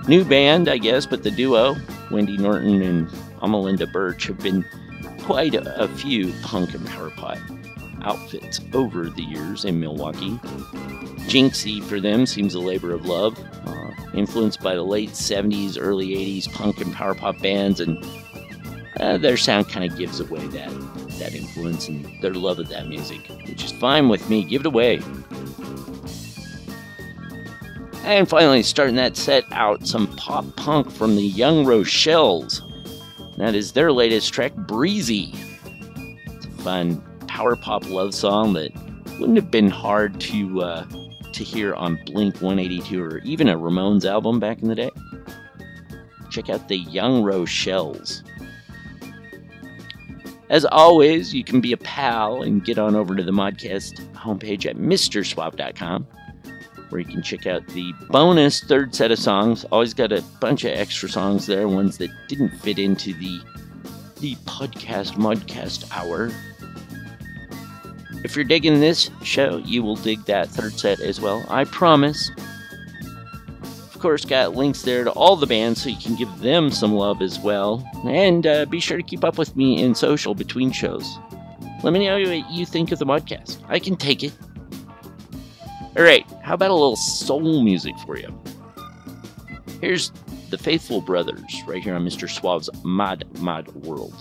New 0.06 0.22
band, 0.22 0.68
I 0.68 0.76
guess, 0.76 1.06
but 1.06 1.22
the 1.22 1.30
duo, 1.30 1.76
Wendy 2.10 2.36
Norton 2.36 2.82
and 2.82 3.08
Amalinda 3.40 3.90
Birch, 3.90 4.26
have 4.26 4.38
been 4.38 4.66
quite 5.26 5.56
a, 5.56 5.82
a 5.82 5.88
few 5.88 6.32
punk 6.42 6.72
and 6.72 6.86
power 6.86 7.10
pop 7.10 7.36
outfits 8.02 8.60
over 8.72 9.10
the 9.10 9.24
years 9.24 9.64
in 9.64 9.80
Milwaukee. 9.80 10.38
Jinxie 11.26 11.82
for 11.82 11.98
them 11.98 12.26
seems 12.26 12.54
a 12.54 12.60
labor 12.60 12.94
of 12.94 13.06
love, 13.06 13.36
uh, 13.66 13.90
influenced 14.14 14.62
by 14.62 14.76
the 14.76 14.84
late 14.84 15.10
70s, 15.10 15.76
early 15.80 16.10
80s 16.10 16.52
punk 16.52 16.80
and 16.80 16.94
power 16.94 17.16
pop 17.16 17.40
bands, 17.40 17.80
and 17.80 17.98
uh, 19.00 19.18
their 19.18 19.36
sound 19.36 19.68
kind 19.68 19.90
of 19.90 19.98
gives 19.98 20.20
away 20.20 20.46
that 20.46 20.70
that 21.18 21.34
influence 21.34 21.88
and 21.88 22.22
their 22.22 22.34
love 22.34 22.60
of 22.60 22.68
that 22.68 22.86
music, 22.86 23.26
which 23.48 23.64
is 23.64 23.72
fine 23.72 24.08
with 24.08 24.30
me. 24.30 24.44
Give 24.44 24.60
it 24.60 24.66
away. 24.66 25.02
And 28.04 28.28
finally, 28.28 28.62
starting 28.62 28.94
that 28.94 29.16
set 29.16 29.44
out, 29.50 29.88
some 29.88 30.06
pop 30.14 30.44
punk 30.54 30.88
from 30.92 31.16
the 31.16 31.24
Young 31.24 31.64
Rochelles. 31.64 32.62
That 33.36 33.54
is 33.54 33.72
their 33.72 33.92
latest 33.92 34.32
track, 34.32 34.54
Breezy. 34.54 35.34
It's 36.26 36.46
a 36.46 36.50
fun 36.62 37.02
power 37.26 37.54
pop 37.54 37.88
love 37.88 38.14
song 38.14 38.54
that 38.54 38.72
wouldn't 39.18 39.36
have 39.36 39.50
been 39.50 39.68
hard 39.68 40.20
to 40.22 40.62
uh, 40.62 40.86
to 41.32 41.44
hear 41.44 41.74
on 41.74 41.98
Blink 42.06 42.40
182 42.40 43.02
or 43.02 43.18
even 43.18 43.48
a 43.48 43.56
Ramones 43.56 44.06
album 44.06 44.40
back 44.40 44.62
in 44.62 44.68
the 44.68 44.74
day. 44.74 44.90
Check 46.30 46.48
out 46.48 46.68
the 46.68 46.78
Young 46.78 47.22
Rochelle's. 47.22 48.22
As 50.48 50.64
always, 50.64 51.34
you 51.34 51.44
can 51.44 51.60
be 51.60 51.72
a 51.72 51.76
pal 51.76 52.42
and 52.42 52.64
get 52.64 52.78
on 52.78 52.94
over 52.94 53.14
to 53.16 53.22
the 53.22 53.32
Modcast 53.32 54.00
homepage 54.14 54.64
at 54.64 54.76
MrSuave.com 54.76 56.06
where 56.88 57.00
you 57.00 57.06
can 57.06 57.22
check 57.22 57.46
out 57.46 57.66
the 57.68 57.92
bonus 58.08 58.62
third 58.62 58.94
set 58.94 59.10
of 59.10 59.18
songs. 59.18 59.64
Always 59.72 59.94
got 59.94 60.12
a 60.12 60.22
bunch 60.40 60.64
of 60.64 60.72
extra 60.72 61.08
songs 61.08 61.46
there, 61.46 61.68
ones 61.68 61.98
that 61.98 62.10
didn't 62.28 62.50
fit 62.58 62.78
into 62.78 63.12
the 63.14 63.40
the 64.20 64.34
podcast 64.46 65.12
modcast 65.14 65.90
hour. 65.94 66.30
If 68.24 68.34
you're 68.34 68.44
digging 68.44 68.80
this 68.80 69.10
show, 69.22 69.58
you 69.58 69.82
will 69.82 69.96
dig 69.96 70.24
that 70.24 70.48
third 70.48 70.72
set 70.72 71.00
as 71.00 71.20
well. 71.20 71.44
I 71.48 71.64
promise. 71.64 72.30
Of 73.94 74.00
course, 74.00 74.24
got 74.24 74.54
links 74.54 74.82
there 74.82 75.04
to 75.04 75.10
all 75.12 75.36
the 75.36 75.46
bands 75.46 75.82
so 75.82 75.90
you 75.90 75.96
can 75.96 76.16
give 76.16 76.38
them 76.40 76.70
some 76.70 76.94
love 76.94 77.22
as 77.22 77.38
well. 77.38 77.88
And 78.04 78.46
uh, 78.46 78.66
be 78.66 78.80
sure 78.80 78.96
to 78.96 79.02
keep 79.02 79.24
up 79.24 79.38
with 79.38 79.54
me 79.56 79.82
in 79.82 79.94
social 79.94 80.34
between 80.34 80.70
shows. 80.70 81.18
Let 81.82 81.92
me 81.92 82.06
know 82.06 82.18
what 82.18 82.50
you 82.50 82.66
think 82.66 82.92
of 82.92 82.98
the 82.98 83.06
podcast. 83.06 83.58
I 83.68 83.78
can 83.78 83.96
take 83.96 84.22
it. 84.22 84.32
All 85.96 86.02
right, 86.02 86.26
how 86.42 86.52
about 86.52 86.70
a 86.70 86.74
little 86.74 86.94
soul 86.94 87.62
music 87.62 87.98
for 88.04 88.18
you? 88.18 88.38
Here's 89.80 90.12
the 90.50 90.58
Faithful 90.58 91.00
Brothers 91.00 91.62
right 91.66 91.82
here 91.82 91.94
on 91.94 92.04
Mr. 92.04 92.28
Suave's 92.28 92.68
Mod 92.84 93.24
Mod 93.38 93.68
World. 93.68 94.14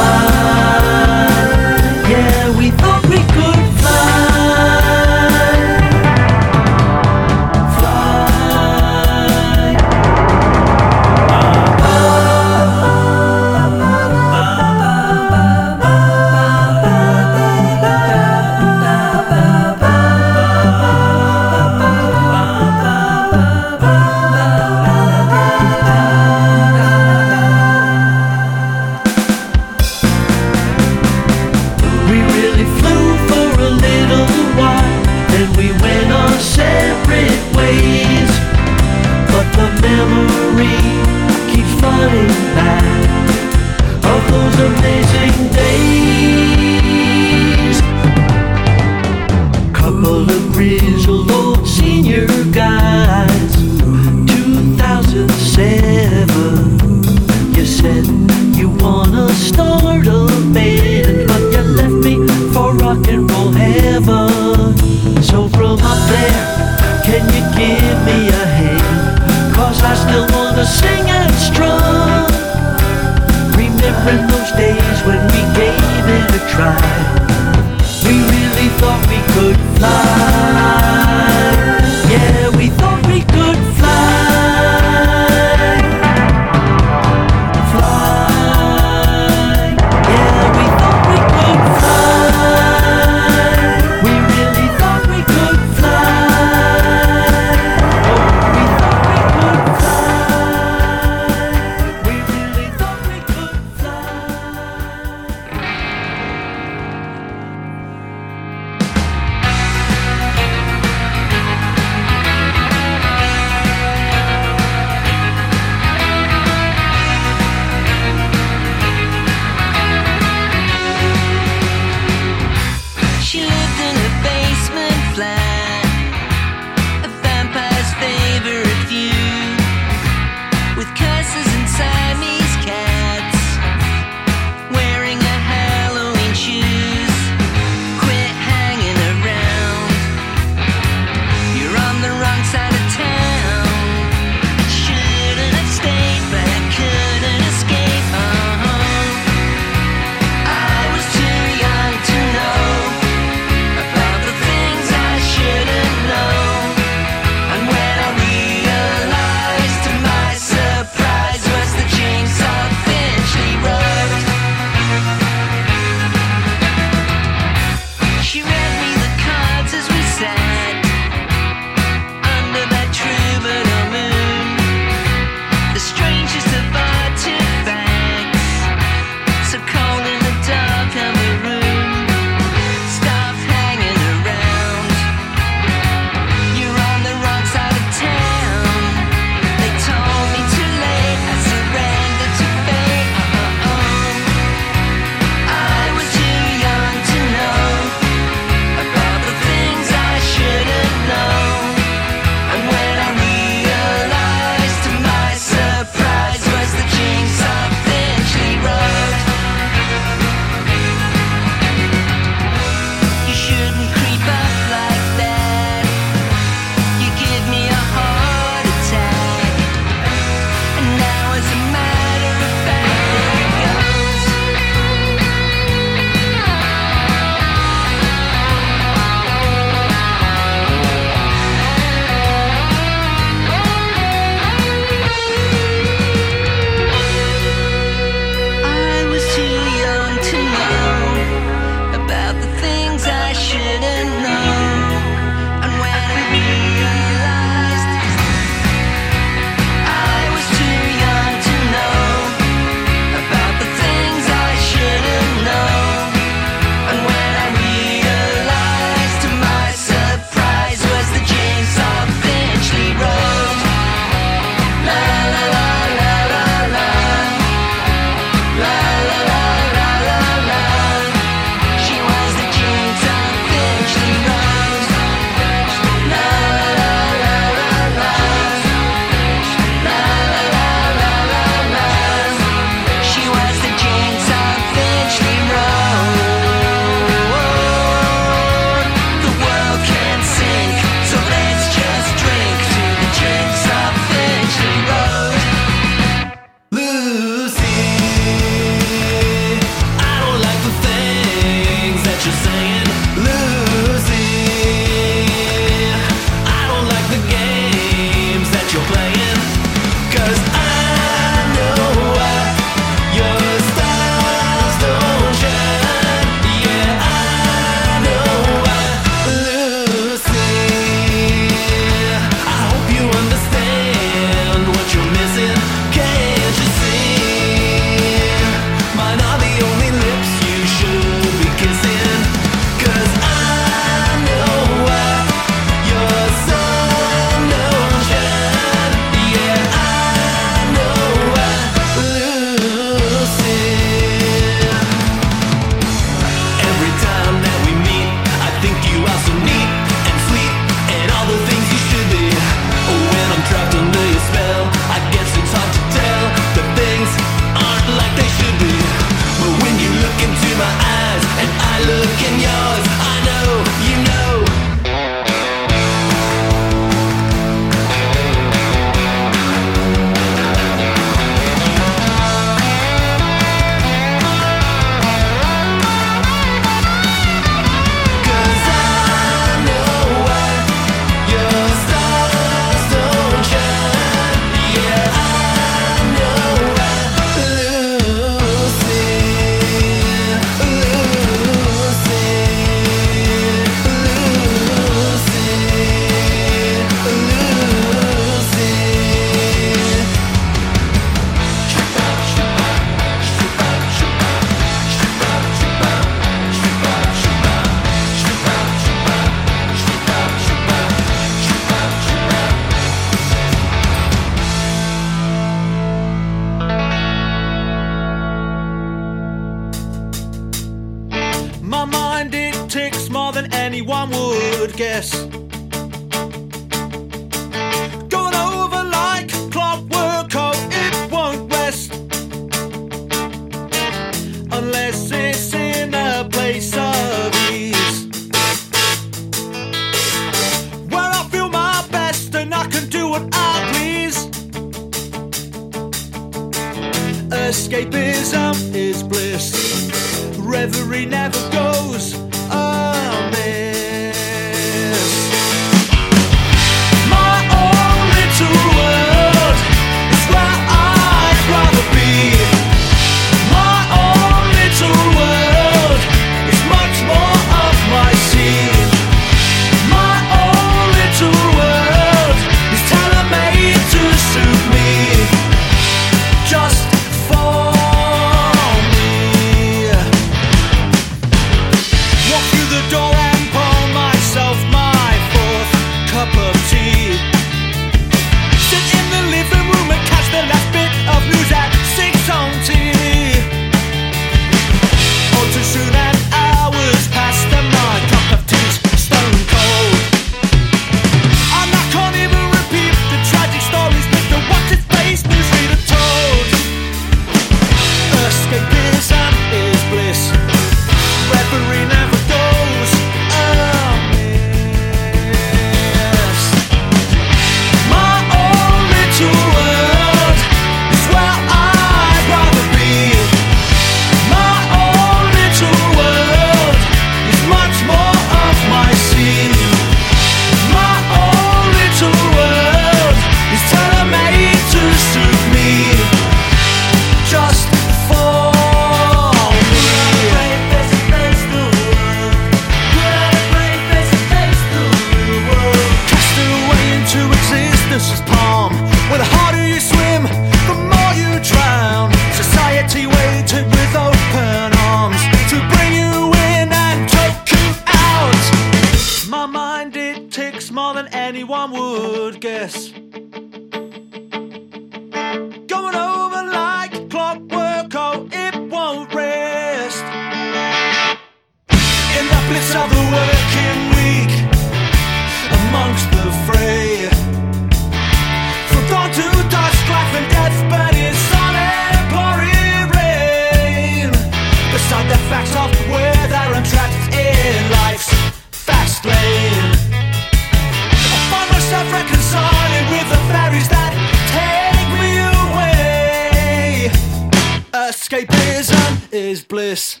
Is 599.18 599.44
bliss. 599.44 600.00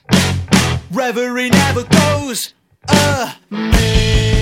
Reverie 0.92 1.50
never 1.50 1.84
goes. 1.84 2.54
My 2.88 4.37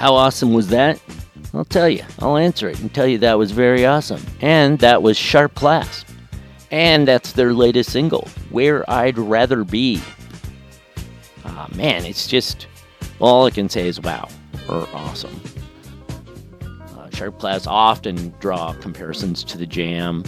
How 0.00 0.14
awesome 0.14 0.54
was 0.54 0.68
that? 0.68 0.98
I'll 1.52 1.66
tell 1.66 1.86
you. 1.86 2.02
I'll 2.20 2.38
answer 2.38 2.70
it 2.70 2.80
and 2.80 2.92
tell 2.94 3.06
you 3.06 3.18
that 3.18 3.36
was 3.36 3.50
very 3.50 3.84
awesome. 3.84 4.24
And 4.40 4.78
that 4.78 5.02
was 5.02 5.18
Sharp 5.18 5.54
Class. 5.54 6.06
And 6.70 7.06
that's 7.06 7.32
their 7.32 7.52
latest 7.52 7.90
single, 7.90 8.26
Where 8.48 8.88
I'd 8.90 9.18
Rather 9.18 9.62
Be. 9.62 10.00
Ah, 11.44 11.68
man, 11.74 12.06
it's 12.06 12.26
just. 12.26 12.66
All 13.18 13.44
I 13.44 13.50
can 13.50 13.68
say 13.68 13.88
is 13.88 14.00
wow, 14.00 14.26
or 14.70 14.88
awesome. 14.94 15.38
Uh, 16.96 17.10
Sharp 17.10 17.38
Class 17.38 17.66
often 17.66 18.34
draw 18.40 18.72
comparisons 18.72 19.44
to 19.44 19.58
the 19.58 19.66
Jam. 19.66 20.24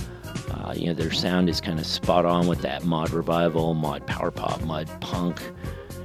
Uh, 0.51 0.75
you 0.77 0.89
know, 0.89 0.93
their 0.93 1.13
sound 1.13 1.49
is 1.49 1.63
kind 1.63 1.79
of 1.79 1.87
spot 1.87 2.27
on 2.27 2.47
with 2.47 2.61
that 2.61 2.85
mod 2.85 3.09
revival, 3.09 3.73
mod 3.73 4.07
power 4.07 4.31
pop, 4.31 4.61
mod 4.65 4.87
punk. 5.01 5.41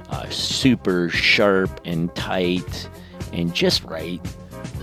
Uh, 0.08 0.26
super 0.30 1.10
sharp 1.10 1.82
and 1.84 2.14
tight 2.14 2.88
and 3.32 3.54
just 3.54 3.84
right. 3.84 4.20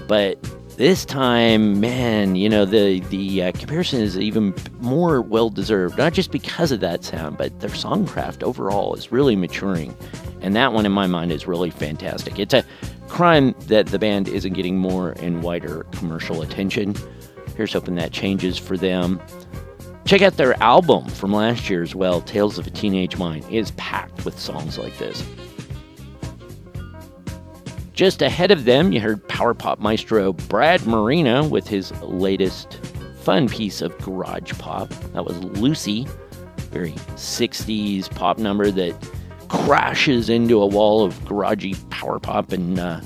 But 0.08 0.42
this 0.78 1.06
time, 1.06 1.80
man, 1.80 2.36
you 2.36 2.50
know 2.50 2.66
the 2.66 3.00
the 3.02 3.44
uh, 3.44 3.52
comparison 3.54 4.02
is 4.02 4.18
even 4.18 4.54
more 4.80 5.22
well 5.22 5.50
deserved. 5.50 5.98
Not 5.98 6.14
just 6.14 6.32
because 6.32 6.72
of 6.72 6.80
that 6.82 7.04
sound, 7.04 7.38
but 7.38 7.60
their 7.60 7.70
songcraft 7.70 8.44
overall 8.44 8.94
is 8.96 9.12
really 9.12 9.36
maturing, 9.36 9.96
and 10.42 10.56
that 10.56 10.74
one 10.74 10.86
in 10.86 10.92
my 10.92 11.08
mind 11.08 11.32
is 11.32 11.48
really 11.48 11.70
fantastic. 11.70 12.40
It's 12.40 12.54
a 12.54 12.64
crime 13.08 13.56
that 13.68 13.88
the 13.88 14.00
band 14.00 14.28
isn't 14.28 14.54
getting 14.54 14.78
more 14.78 15.12
and 15.20 15.44
wider 15.44 15.86
commercial 15.92 16.42
attention. 16.42 16.96
Here's 17.56 17.72
hoping 17.72 17.96
that 17.96 18.12
changes 18.12 18.58
for 18.58 18.76
them. 18.76 19.22
Check 20.06 20.22
out 20.22 20.38
their 20.38 20.62
album 20.62 21.08
from 21.08 21.34
last 21.34 21.70
year 21.70 21.82
as 21.82 21.96
well, 21.96 22.22
Tales 22.22 22.60
of 22.60 22.68
a 22.68 22.70
Teenage 22.70 23.18
Mind. 23.18 23.46
It 23.46 23.56
is 23.56 23.72
packed 23.72 24.26
with 24.26 24.40
songs 24.40 24.78
like 24.78 24.98
this. 24.98 25.24
Just 27.96 28.22
ahead 28.22 28.52
of 28.52 28.66
them, 28.66 28.92
you 28.92 29.00
heard 29.00 29.26
power 29.30 29.54
pop 29.54 29.80
maestro 29.80 30.34
Brad 30.34 30.86
Marino 30.86 31.48
with 31.48 31.66
his 31.66 31.94
latest 32.02 32.74
fun 33.22 33.48
piece 33.48 33.82
of 33.82 33.98
garage 34.00 34.52
pop. 34.60 34.90
That 35.14 35.24
was 35.24 35.42
Lucy, 35.58 36.06
very 36.72 36.92
60s 36.92 38.14
pop 38.14 38.38
number 38.38 38.70
that 38.70 38.94
crashes 39.48 40.30
into 40.30 40.62
a 40.62 40.66
wall 40.66 41.06
of 41.06 41.14
garagey 41.22 41.90
power 41.90 42.20
pop 42.20 42.52
and 42.52 42.78
uh, 42.78 43.00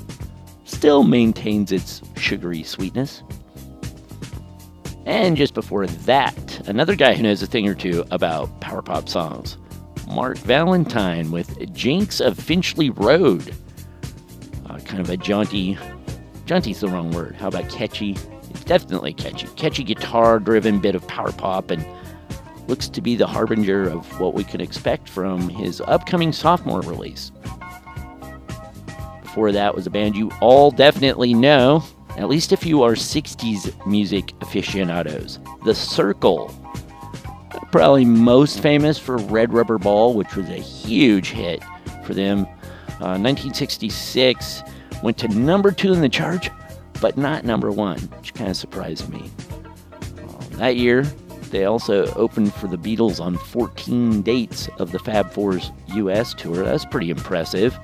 still 0.64 1.04
maintains 1.04 1.70
its 1.70 2.02
sugary 2.16 2.64
sweetness. 2.64 3.22
And 5.06 5.36
just 5.36 5.54
before 5.54 5.86
that, 5.86 6.68
another 6.68 6.96
guy 6.96 7.14
who 7.14 7.22
knows 7.22 7.42
a 7.42 7.46
thing 7.46 7.68
or 7.68 7.76
two 7.76 8.04
about 8.10 8.60
power 8.60 8.82
pop 8.82 9.08
songs, 9.08 9.56
Mark 10.08 10.36
Valentine 10.38 11.30
with 11.30 11.72
Jinx 11.72 12.20
of 12.20 12.36
Finchley 12.36 12.90
Road. 12.90 13.54
Kind 14.90 15.02
of 15.02 15.10
a 15.10 15.16
jaunty, 15.16 15.78
jaunty's 16.46 16.80
the 16.80 16.88
wrong 16.88 17.12
word. 17.12 17.36
How 17.36 17.46
about 17.46 17.68
catchy? 17.68 18.16
It's 18.50 18.64
definitely 18.64 19.12
catchy. 19.14 19.46
Catchy 19.54 19.84
guitar 19.84 20.40
driven 20.40 20.80
bit 20.80 20.96
of 20.96 21.06
power 21.06 21.30
pop 21.30 21.70
and 21.70 21.86
looks 22.66 22.88
to 22.88 23.00
be 23.00 23.14
the 23.14 23.28
harbinger 23.28 23.88
of 23.88 24.18
what 24.18 24.34
we 24.34 24.42
can 24.42 24.60
expect 24.60 25.08
from 25.08 25.48
his 25.48 25.80
upcoming 25.82 26.32
sophomore 26.32 26.80
release. 26.80 27.30
Before 29.22 29.52
that 29.52 29.76
was 29.76 29.86
a 29.86 29.90
band 29.90 30.16
you 30.16 30.28
all 30.40 30.72
definitely 30.72 31.34
know, 31.34 31.84
at 32.16 32.28
least 32.28 32.50
if 32.50 32.66
you 32.66 32.82
are 32.82 32.94
60s 32.94 33.86
music 33.86 34.32
aficionados 34.40 35.38
The 35.64 35.70
Cyrkle. 35.70 36.52
Probably 37.70 38.04
most 38.04 38.58
famous 38.58 38.98
for 38.98 39.18
Red 39.18 39.52
Rubber 39.52 39.78
Ball, 39.78 40.14
which 40.14 40.34
was 40.34 40.48
a 40.48 40.54
huge 40.54 41.30
hit 41.30 41.62
for 42.04 42.12
them. 42.12 42.40
Uh, 43.00 43.14
1966 43.16 44.64
went 45.02 45.18
to 45.18 45.28
number 45.28 45.70
two 45.70 45.92
in 45.92 46.00
the 46.00 46.08
chart, 46.08 46.50
but 47.00 47.16
not 47.16 47.44
number 47.44 47.70
one, 47.70 47.98
which 47.98 48.34
kind 48.34 48.50
of 48.50 48.56
surprised 48.56 49.08
me. 49.08 49.30
Uh, 50.18 50.56
that 50.56 50.76
year, 50.76 51.04
they 51.50 51.64
also 51.64 52.06
opened 52.14 52.54
for 52.54 52.68
the 52.68 52.76
Beatles 52.76 53.20
on 53.20 53.36
14 53.36 54.22
dates 54.22 54.68
of 54.78 54.92
the 54.92 54.98
Fab 54.98 55.32
Four's 55.32 55.72
US 55.88 56.34
tour. 56.34 56.64
That's 56.64 56.84
pretty 56.84 57.10
impressive. 57.10 57.78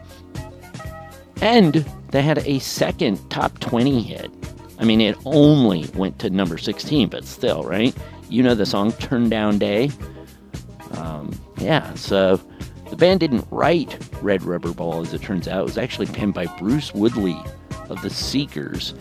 And 1.40 1.84
they 2.10 2.22
had 2.22 2.38
a 2.46 2.58
second 2.60 3.18
top 3.30 3.58
20 3.58 4.02
hit. 4.02 4.30
I 4.78 4.84
mean, 4.84 5.00
it 5.00 5.16
only 5.24 5.88
went 5.94 6.18
to 6.20 6.30
number 6.30 6.58
16, 6.58 7.08
but 7.08 7.24
still, 7.24 7.64
right? 7.64 7.94
You 8.28 8.42
know 8.42 8.54
the 8.54 8.66
song 8.66 8.92
Turn 8.92 9.28
Down 9.28 9.58
Day? 9.58 9.90
Um, 10.92 11.30
yeah, 11.58 11.92
so 11.94 12.40
the 12.90 12.96
band 12.96 13.20
didn't 13.20 13.46
write 13.50 13.98
Red 14.22 14.42
Rubber 14.42 14.72
Ball, 14.72 15.02
as 15.02 15.12
it 15.12 15.22
turns 15.22 15.48
out. 15.48 15.60
It 15.60 15.64
was 15.64 15.78
actually 15.78 16.06
penned 16.06 16.34
by 16.34 16.46
Bruce 16.58 16.94
Woodley 16.94 17.38
of 17.88 18.00
the 18.02 18.10
Seekers 18.10 18.94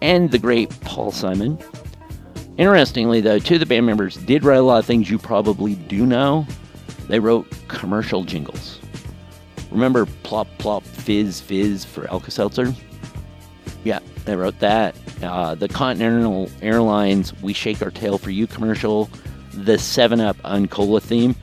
and 0.00 0.30
the 0.30 0.38
great 0.38 0.68
Paul 0.80 1.12
Simon. 1.12 1.58
Interestingly, 2.58 3.20
though, 3.20 3.38
two 3.38 3.54
of 3.54 3.60
the 3.60 3.66
band 3.66 3.86
members 3.86 4.16
did 4.16 4.44
write 4.44 4.58
a 4.58 4.62
lot 4.62 4.78
of 4.78 4.86
things 4.86 5.10
you 5.10 5.18
probably 5.18 5.74
do 5.74 6.04
know. 6.04 6.46
They 7.08 7.18
wrote 7.18 7.46
commercial 7.68 8.24
jingles. 8.24 8.78
Remember 9.70 10.06
Plop 10.22 10.48
Plop 10.58 10.84
Fizz 10.84 11.40
Fizz 11.40 11.84
for 11.84 12.08
Alka 12.10 12.30
Seltzer? 12.30 12.74
Yeah, 13.84 14.00
they 14.24 14.36
wrote 14.36 14.58
that. 14.60 14.94
Uh, 15.22 15.54
the 15.54 15.68
Continental 15.68 16.50
Airlines 16.60 17.32
We 17.42 17.52
Shake 17.52 17.80
Our 17.82 17.90
Tail 17.90 18.18
for 18.18 18.30
You 18.30 18.46
commercial. 18.46 19.08
The 19.54 19.78
7 19.78 20.20
Up 20.20 20.36
Uncola 20.38 21.02
theme. 21.02 21.34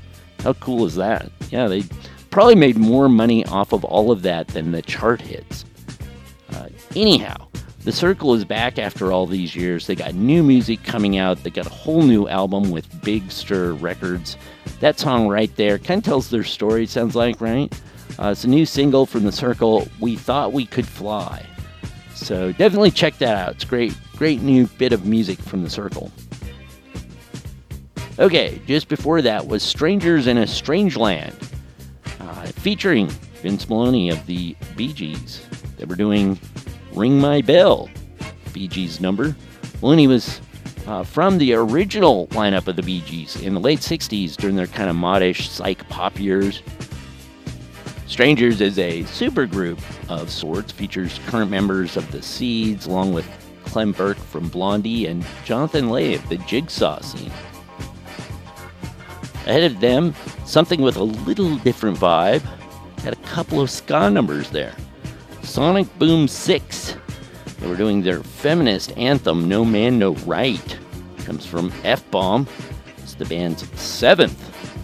How 0.43 0.53
cool 0.53 0.85
is 0.85 0.95
that? 0.95 1.31
Yeah, 1.49 1.67
they 1.67 1.83
probably 2.29 2.55
made 2.55 2.77
more 2.77 3.09
money 3.09 3.45
off 3.45 3.73
of 3.73 3.83
all 3.83 4.11
of 4.11 4.21
that 4.23 4.47
than 4.49 4.71
the 4.71 4.81
chart 4.81 5.21
hits. 5.21 5.65
Uh, 6.53 6.69
anyhow, 6.95 7.47
the 7.83 7.91
Cyrkle 7.91 8.35
is 8.35 8.45
back 8.45 8.77
after 8.77 9.11
all 9.11 9.25
these 9.25 9.55
years. 9.55 9.87
They 9.87 9.95
got 9.95 10.13
new 10.13 10.43
music 10.43 10.83
coming 10.83 11.17
out. 11.17 11.43
They 11.43 11.49
got 11.49 11.65
a 11.65 11.69
whole 11.69 12.01
new 12.01 12.27
album 12.27 12.71
with 12.71 13.01
Big 13.03 13.31
Stir 13.31 13.73
Records. 13.73 14.37
That 14.79 14.99
song 14.99 15.27
right 15.27 15.53
there 15.55 15.77
kind 15.77 15.99
of 15.99 16.05
tells 16.05 16.29
their 16.29 16.43
story, 16.43 16.85
sounds 16.85 17.15
like, 17.15 17.41
right? 17.41 17.73
Uh, 18.17 18.29
it's 18.29 18.43
a 18.43 18.49
new 18.49 18.65
single 18.65 19.05
from 19.05 19.23
the 19.23 19.31
Cyrkle, 19.31 19.89
We 19.99 20.15
Thought 20.15 20.53
We 20.53 20.65
Could 20.65 20.87
Fly. 20.87 21.45
So 22.15 22.51
definitely 22.51 22.91
check 22.91 23.17
that 23.19 23.37
out. 23.37 23.55
It's 23.55 23.65
great, 23.65 23.95
great 24.17 24.41
new 24.41 24.67
bit 24.67 24.91
of 24.91 25.05
music 25.05 25.39
from 25.39 25.63
the 25.63 25.69
Cyrkle. 25.69 26.11
Okay, 28.19 28.61
just 28.67 28.89
before 28.89 29.21
that 29.21 29.47
was 29.47 29.63
Strangers 29.63 30.27
in 30.27 30.39
a 30.39 30.45
Strange 30.45 30.97
Land, 30.97 31.33
uh, 32.19 32.47
featuring 32.47 33.07
Vince 33.41 33.67
Melouney 33.67 34.11
of 34.11 34.25
the 34.25 34.57
Bee 34.75 34.91
Gees. 34.91 35.41
They 35.77 35.85
were 35.85 35.95
doing 35.95 36.37
Ring 36.91 37.17
My 37.17 37.41
Bell, 37.41 37.89
Bee 38.51 38.67
Gees 38.67 38.99
number. 38.99 39.37
Melouney 39.81 40.09
was 40.09 40.41
uh, 40.85 41.05
from 41.05 41.37
the 41.37 41.53
original 41.53 42.27
lineup 42.27 42.67
of 42.67 42.75
the 42.75 42.83
Bee 42.83 42.99
Gees 42.99 43.37
in 43.41 43.53
the 43.53 43.59
late 43.61 43.79
60s 43.79 44.35
during 44.35 44.57
their 44.57 44.67
kind 44.67 44.89
of 44.89 44.97
modish 44.97 45.47
psych 45.47 45.87
pop 45.87 46.19
years. 46.19 46.61
Strangers 48.05 48.59
is 48.59 48.77
a 48.79 49.03
supergroup 49.03 49.79
of 50.09 50.29
sorts, 50.29 50.73
features 50.73 51.21
current 51.27 51.49
members 51.49 51.95
of 51.95 52.11
the 52.11 52.21
Seeds, 52.21 52.85
along 52.85 53.13
with 53.13 53.25
Clem 53.63 53.93
Burke 53.93 54.17
from 54.17 54.49
Blondie 54.49 55.05
and 55.05 55.25
Jonathan 55.45 55.89
Lea 55.89 56.15
of 56.15 56.27
the 56.27 56.37
Jigsaw 56.39 56.99
Seen. 56.99 57.31
Ahead 59.49 59.63
of 59.63 59.79
them, 59.79 60.13
something 60.45 60.79
with 60.79 60.95
a 60.95 61.03
little 61.03 61.55
different 61.57 61.97
vibe, 61.97 62.41
had 62.99 63.13
a 63.13 63.21
couple 63.27 63.59
of 63.59 63.71
ska 63.71 64.07
numbers 64.07 64.51
there. 64.51 64.75
Sonic 65.41 65.87
Boom 65.97 66.27
6. 66.27 66.95
They 67.57 67.67
were 67.67 67.75
doing 67.75 68.03
their 68.03 68.21
feminist 68.21 68.95
anthem, 68.95 69.49
No 69.49 69.65
Man, 69.65 69.97
No 69.97 70.13
Right. 70.27 70.77
Comes 71.25 71.47
from 71.47 71.73
F 71.83 72.07
Bomb. 72.11 72.47
It's 72.99 73.15
the 73.15 73.25
band's 73.25 73.67
seventh 73.79 74.37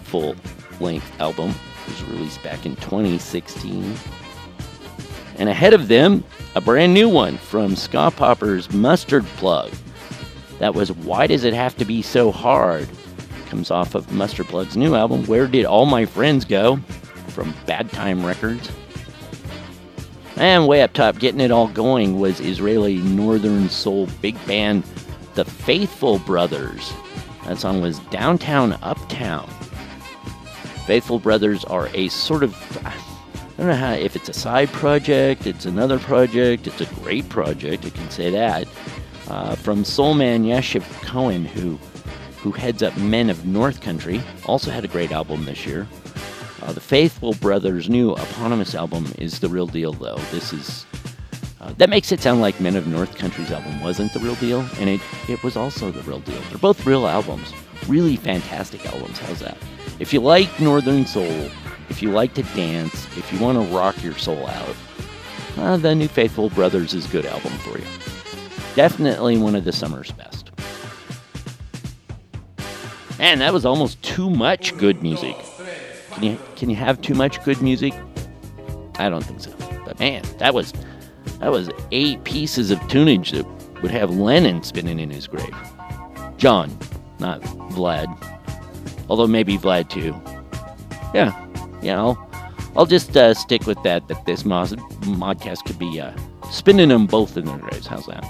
full 0.08 0.34
length 0.80 1.20
album. 1.20 1.50
It 1.50 1.88
was 1.92 2.02
released 2.08 2.42
back 2.42 2.66
in 2.66 2.74
2016. 2.74 3.94
And 5.38 5.48
ahead 5.48 5.74
of 5.74 5.86
them, 5.86 6.24
a 6.56 6.60
brand 6.60 6.92
new 6.92 7.08
one 7.08 7.36
from 7.38 7.76
Ska 7.76 8.10
Popper's 8.16 8.72
Mustard 8.72 9.26
Plug. 9.36 9.70
That 10.58 10.74
was 10.74 10.90
Why 10.90 11.28
Does 11.28 11.44
It 11.44 11.54
Have 11.54 11.76
to 11.76 11.84
Be 11.84 12.02
So 12.02 12.32
Hard? 12.32 12.88
Comes 13.46 13.70
off 13.70 13.94
of 13.94 14.12
Mustard 14.12 14.48
new 14.76 14.94
album, 14.94 15.24
Where 15.26 15.46
Did 15.46 15.64
All 15.64 15.86
My 15.86 16.04
Friends 16.04 16.44
Go? 16.44 16.76
from 17.28 17.54
Bad 17.66 17.90
Time 17.92 18.24
Records. 18.24 18.70
And 20.36 20.66
way 20.66 20.82
up 20.82 20.92
top, 20.92 21.18
getting 21.18 21.40
it 21.40 21.50
all 21.50 21.68
going, 21.68 22.18
was 22.18 22.40
Israeli 22.40 22.96
Northern 22.96 23.68
Soul 23.68 24.06
big 24.20 24.36
band 24.46 24.84
The 25.34 25.44
Faithful 25.44 26.18
Brothers. 26.20 26.92
That 27.46 27.58
song 27.58 27.80
was 27.80 27.98
Downtown 28.10 28.78
Uptown. 28.82 29.48
Faithful 30.86 31.18
Brothers 31.18 31.64
are 31.64 31.88
a 31.94 32.08
sort 32.08 32.42
of 32.42 32.54
I 33.58 33.62
don't 33.62 33.68
know 33.68 33.74
how 33.74 33.92
if 33.92 34.16
it's 34.16 34.28
a 34.28 34.34
side 34.34 34.68
project, 34.68 35.46
it's 35.46 35.64
another 35.64 35.98
project, 35.98 36.66
it's 36.66 36.82
a 36.82 36.94
great 36.96 37.26
project, 37.30 37.86
I 37.86 37.90
can 37.90 38.10
say 38.10 38.30
that. 38.30 38.68
Uh, 39.28 39.56
from 39.56 39.82
soul 39.82 40.12
man 40.12 40.44
Yashiv 40.44 40.82
Cohen, 41.02 41.46
who 41.46 41.78
who 42.46 42.52
heads 42.52 42.80
up 42.80 42.96
Men 42.96 43.28
of 43.28 43.44
North 43.44 43.80
Country, 43.80 44.22
also 44.44 44.70
had 44.70 44.84
a 44.84 44.88
great 44.88 45.10
album 45.10 45.44
this 45.46 45.66
year. 45.66 45.84
Uh, 46.62 46.70
the 46.70 46.80
Faithful 46.80 47.34
Brothers' 47.34 47.90
new 47.90 48.12
eponymous 48.12 48.72
album 48.72 49.12
is 49.18 49.40
the 49.40 49.48
real 49.48 49.66
deal, 49.66 49.92
though. 49.92 50.14
This 50.30 50.52
is 50.52 50.86
uh, 51.60 51.72
that 51.78 51.90
makes 51.90 52.12
it 52.12 52.20
sound 52.20 52.40
like 52.40 52.60
Men 52.60 52.76
of 52.76 52.86
North 52.86 53.16
Country's 53.16 53.50
album 53.50 53.82
wasn't 53.82 54.12
the 54.12 54.20
real 54.20 54.36
deal, 54.36 54.60
and 54.78 54.88
it 54.88 55.00
it 55.28 55.42
was 55.42 55.56
also 55.56 55.90
the 55.90 56.02
real 56.02 56.20
deal. 56.20 56.40
They're 56.48 56.58
both 56.58 56.86
real 56.86 57.08
albums, 57.08 57.52
really 57.88 58.14
fantastic 58.14 58.86
albums. 58.86 59.18
How's 59.18 59.40
that? 59.40 59.58
If 59.98 60.12
you 60.12 60.20
like 60.20 60.60
Northern 60.60 61.04
Soul, 61.04 61.50
if 61.88 62.00
you 62.00 62.12
like 62.12 62.34
to 62.34 62.44
dance, 62.54 63.06
if 63.16 63.32
you 63.32 63.40
want 63.40 63.58
to 63.58 63.74
rock 63.76 64.00
your 64.04 64.14
soul 64.14 64.46
out, 64.46 64.76
uh, 65.56 65.76
the 65.78 65.96
new 65.96 66.06
Faithful 66.06 66.50
Brothers 66.50 66.94
is 66.94 67.06
a 67.06 67.08
good 67.08 67.26
album 67.26 67.50
for 67.54 67.76
you. 67.76 67.86
Definitely 68.76 69.36
one 69.36 69.56
of 69.56 69.64
the 69.64 69.72
summer's 69.72 70.12
best. 70.12 70.35
And 73.18 73.40
that 73.40 73.52
was 73.52 73.64
almost 73.64 74.02
too 74.02 74.28
much 74.28 74.76
good 74.76 75.02
music. 75.02 75.36
Can 76.12 76.22
you 76.22 76.38
can 76.56 76.70
you 76.70 76.76
have 76.76 77.00
too 77.00 77.14
much 77.14 77.42
good 77.44 77.60
music? 77.62 77.94
I 78.98 79.08
don't 79.08 79.24
think 79.24 79.40
so. 79.40 79.52
But 79.84 79.98
man, 79.98 80.22
that 80.38 80.54
was 80.54 80.72
that 81.40 81.50
was 81.50 81.70
eight 81.92 82.24
pieces 82.24 82.70
of 82.70 82.78
tunage 82.88 83.32
that 83.32 83.46
would 83.82 83.90
have 83.90 84.10
Lennon 84.10 84.62
spinning 84.62 84.98
in 84.98 85.10
his 85.10 85.26
grave. 85.26 85.54
John, 86.36 86.76
not 87.18 87.40
Vlad. 87.42 88.06
Although 89.08 89.26
maybe 89.26 89.58
Vlad 89.58 89.88
too. 89.88 90.14
Yeah, 91.14 91.46
yeah. 91.82 91.98
I'll 91.98 92.30
I'll 92.76 92.86
just 92.86 93.16
uh, 93.16 93.34
stick 93.34 93.66
with 93.66 93.82
that. 93.82 94.08
That 94.08 94.24
this 94.26 94.44
mod- 94.44 94.78
modcast 95.02 95.64
could 95.64 95.78
be 95.78 96.00
uh, 96.00 96.12
spinning 96.50 96.88
them 96.88 97.06
both 97.06 97.36
in 97.36 97.44
their 97.46 97.58
graves. 97.58 97.86
How's 97.86 98.06
that? 98.06 98.24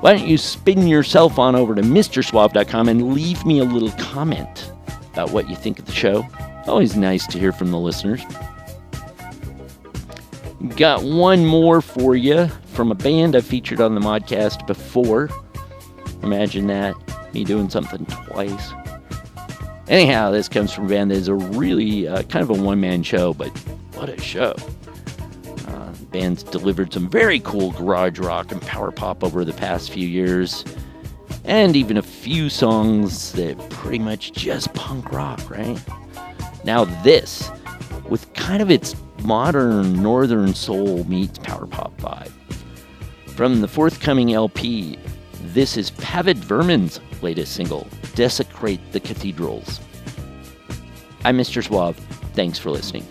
Why 0.00 0.14
don't 0.14 0.28
you 0.28 0.38
spin 0.38 0.86
yourself 0.86 1.40
on 1.40 1.56
over 1.56 1.74
to 1.74 1.82
MrSuave.com 1.82 2.88
and 2.88 3.14
leave 3.14 3.44
me 3.44 3.58
a 3.58 3.64
little 3.64 3.90
comment 3.92 4.70
about 5.12 5.32
what 5.32 5.50
you 5.50 5.56
think 5.56 5.80
of 5.80 5.86
the 5.86 5.92
show? 5.92 6.24
Always 6.68 6.96
nice 6.96 7.26
to 7.26 7.38
hear 7.38 7.50
from 7.50 7.72
the 7.72 7.78
listeners. 7.78 8.22
Got 10.76 11.02
one 11.02 11.44
more 11.44 11.80
for 11.80 12.14
you 12.14 12.46
from 12.66 12.92
a 12.92 12.94
band 12.94 13.34
I 13.34 13.40
featured 13.40 13.80
on 13.80 13.96
the 13.96 14.00
modcast 14.00 14.68
before. 14.68 15.30
Imagine 16.22 16.68
that, 16.68 16.94
me 17.34 17.42
doing 17.42 17.68
something 17.68 18.06
twice. 18.06 18.72
Anyhow, 19.88 20.30
this 20.30 20.48
comes 20.48 20.72
from 20.72 20.86
a 20.86 20.88
band 20.88 21.10
that 21.10 21.16
is 21.16 21.28
a 21.28 21.34
really 21.34 22.06
uh, 22.06 22.22
kind 22.24 22.42
of 22.42 22.50
a 22.50 22.62
one 22.62 22.80
man 22.80 23.02
show, 23.02 23.34
but 23.34 23.48
what 23.94 24.08
a 24.08 24.20
show. 24.20 24.54
Band's 26.10 26.42
delivered 26.42 26.92
some 26.92 27.08
very 27.08 27.40
cool 27.40 27.72
garage 27.72 28.18
rock 28.18 28.50
and 28.50 28.62
power 28.62 28.90
pop 28.90 29.22
over 29.22 29.44
the 29.44 29.52
past 29.52 29.90
few 29.90 30.06
years, 30.06 30.64
and 31.44 31.76
even 31.76 31.96
a 31.96 32.02
few 32.02 32.48
songs 32.48 33.32
that 33.32 33.58
pretty 33.70 33.98
much 33.98 34.32
just 34.32 34.72
punk 34.74 35.12
rock, 35.12 35.50
right? 35.50 35.78
Now, 36.64 36.84
this, 37.02 37.50
with 38.08 38.32
kind 38.34 38.62
of 38.62 38.70
its 38.70 38.96
modern 39.22 40.02
northern 40.02 40.54
soul 40.54 41.04
meets 41.04 41.38
power 41.38 41.66
pop 41.66 41.96
vibe. 41.98 42.32
From 43.34 43.60
the 43.60 43.68
forthcoming 43.68 44.32
LP, 44.32 44.98
this 45.42 45.76
is 45.76 45.90
Pavid 45.92 46.36
Vermin's 46.36 47.00
latest 47.22 47.54
single, 47.54 47.86
Desecrate 48.14 48.92
the 48.92 49.00
Cathedrals. 49.00 49.80
I'm 51.24 51.36
Mr. 51.36 51.64
Suave. 51.64 51.96
Thanks 52.34 52.58
for 52.58 52.70
listening. 52.70 53.06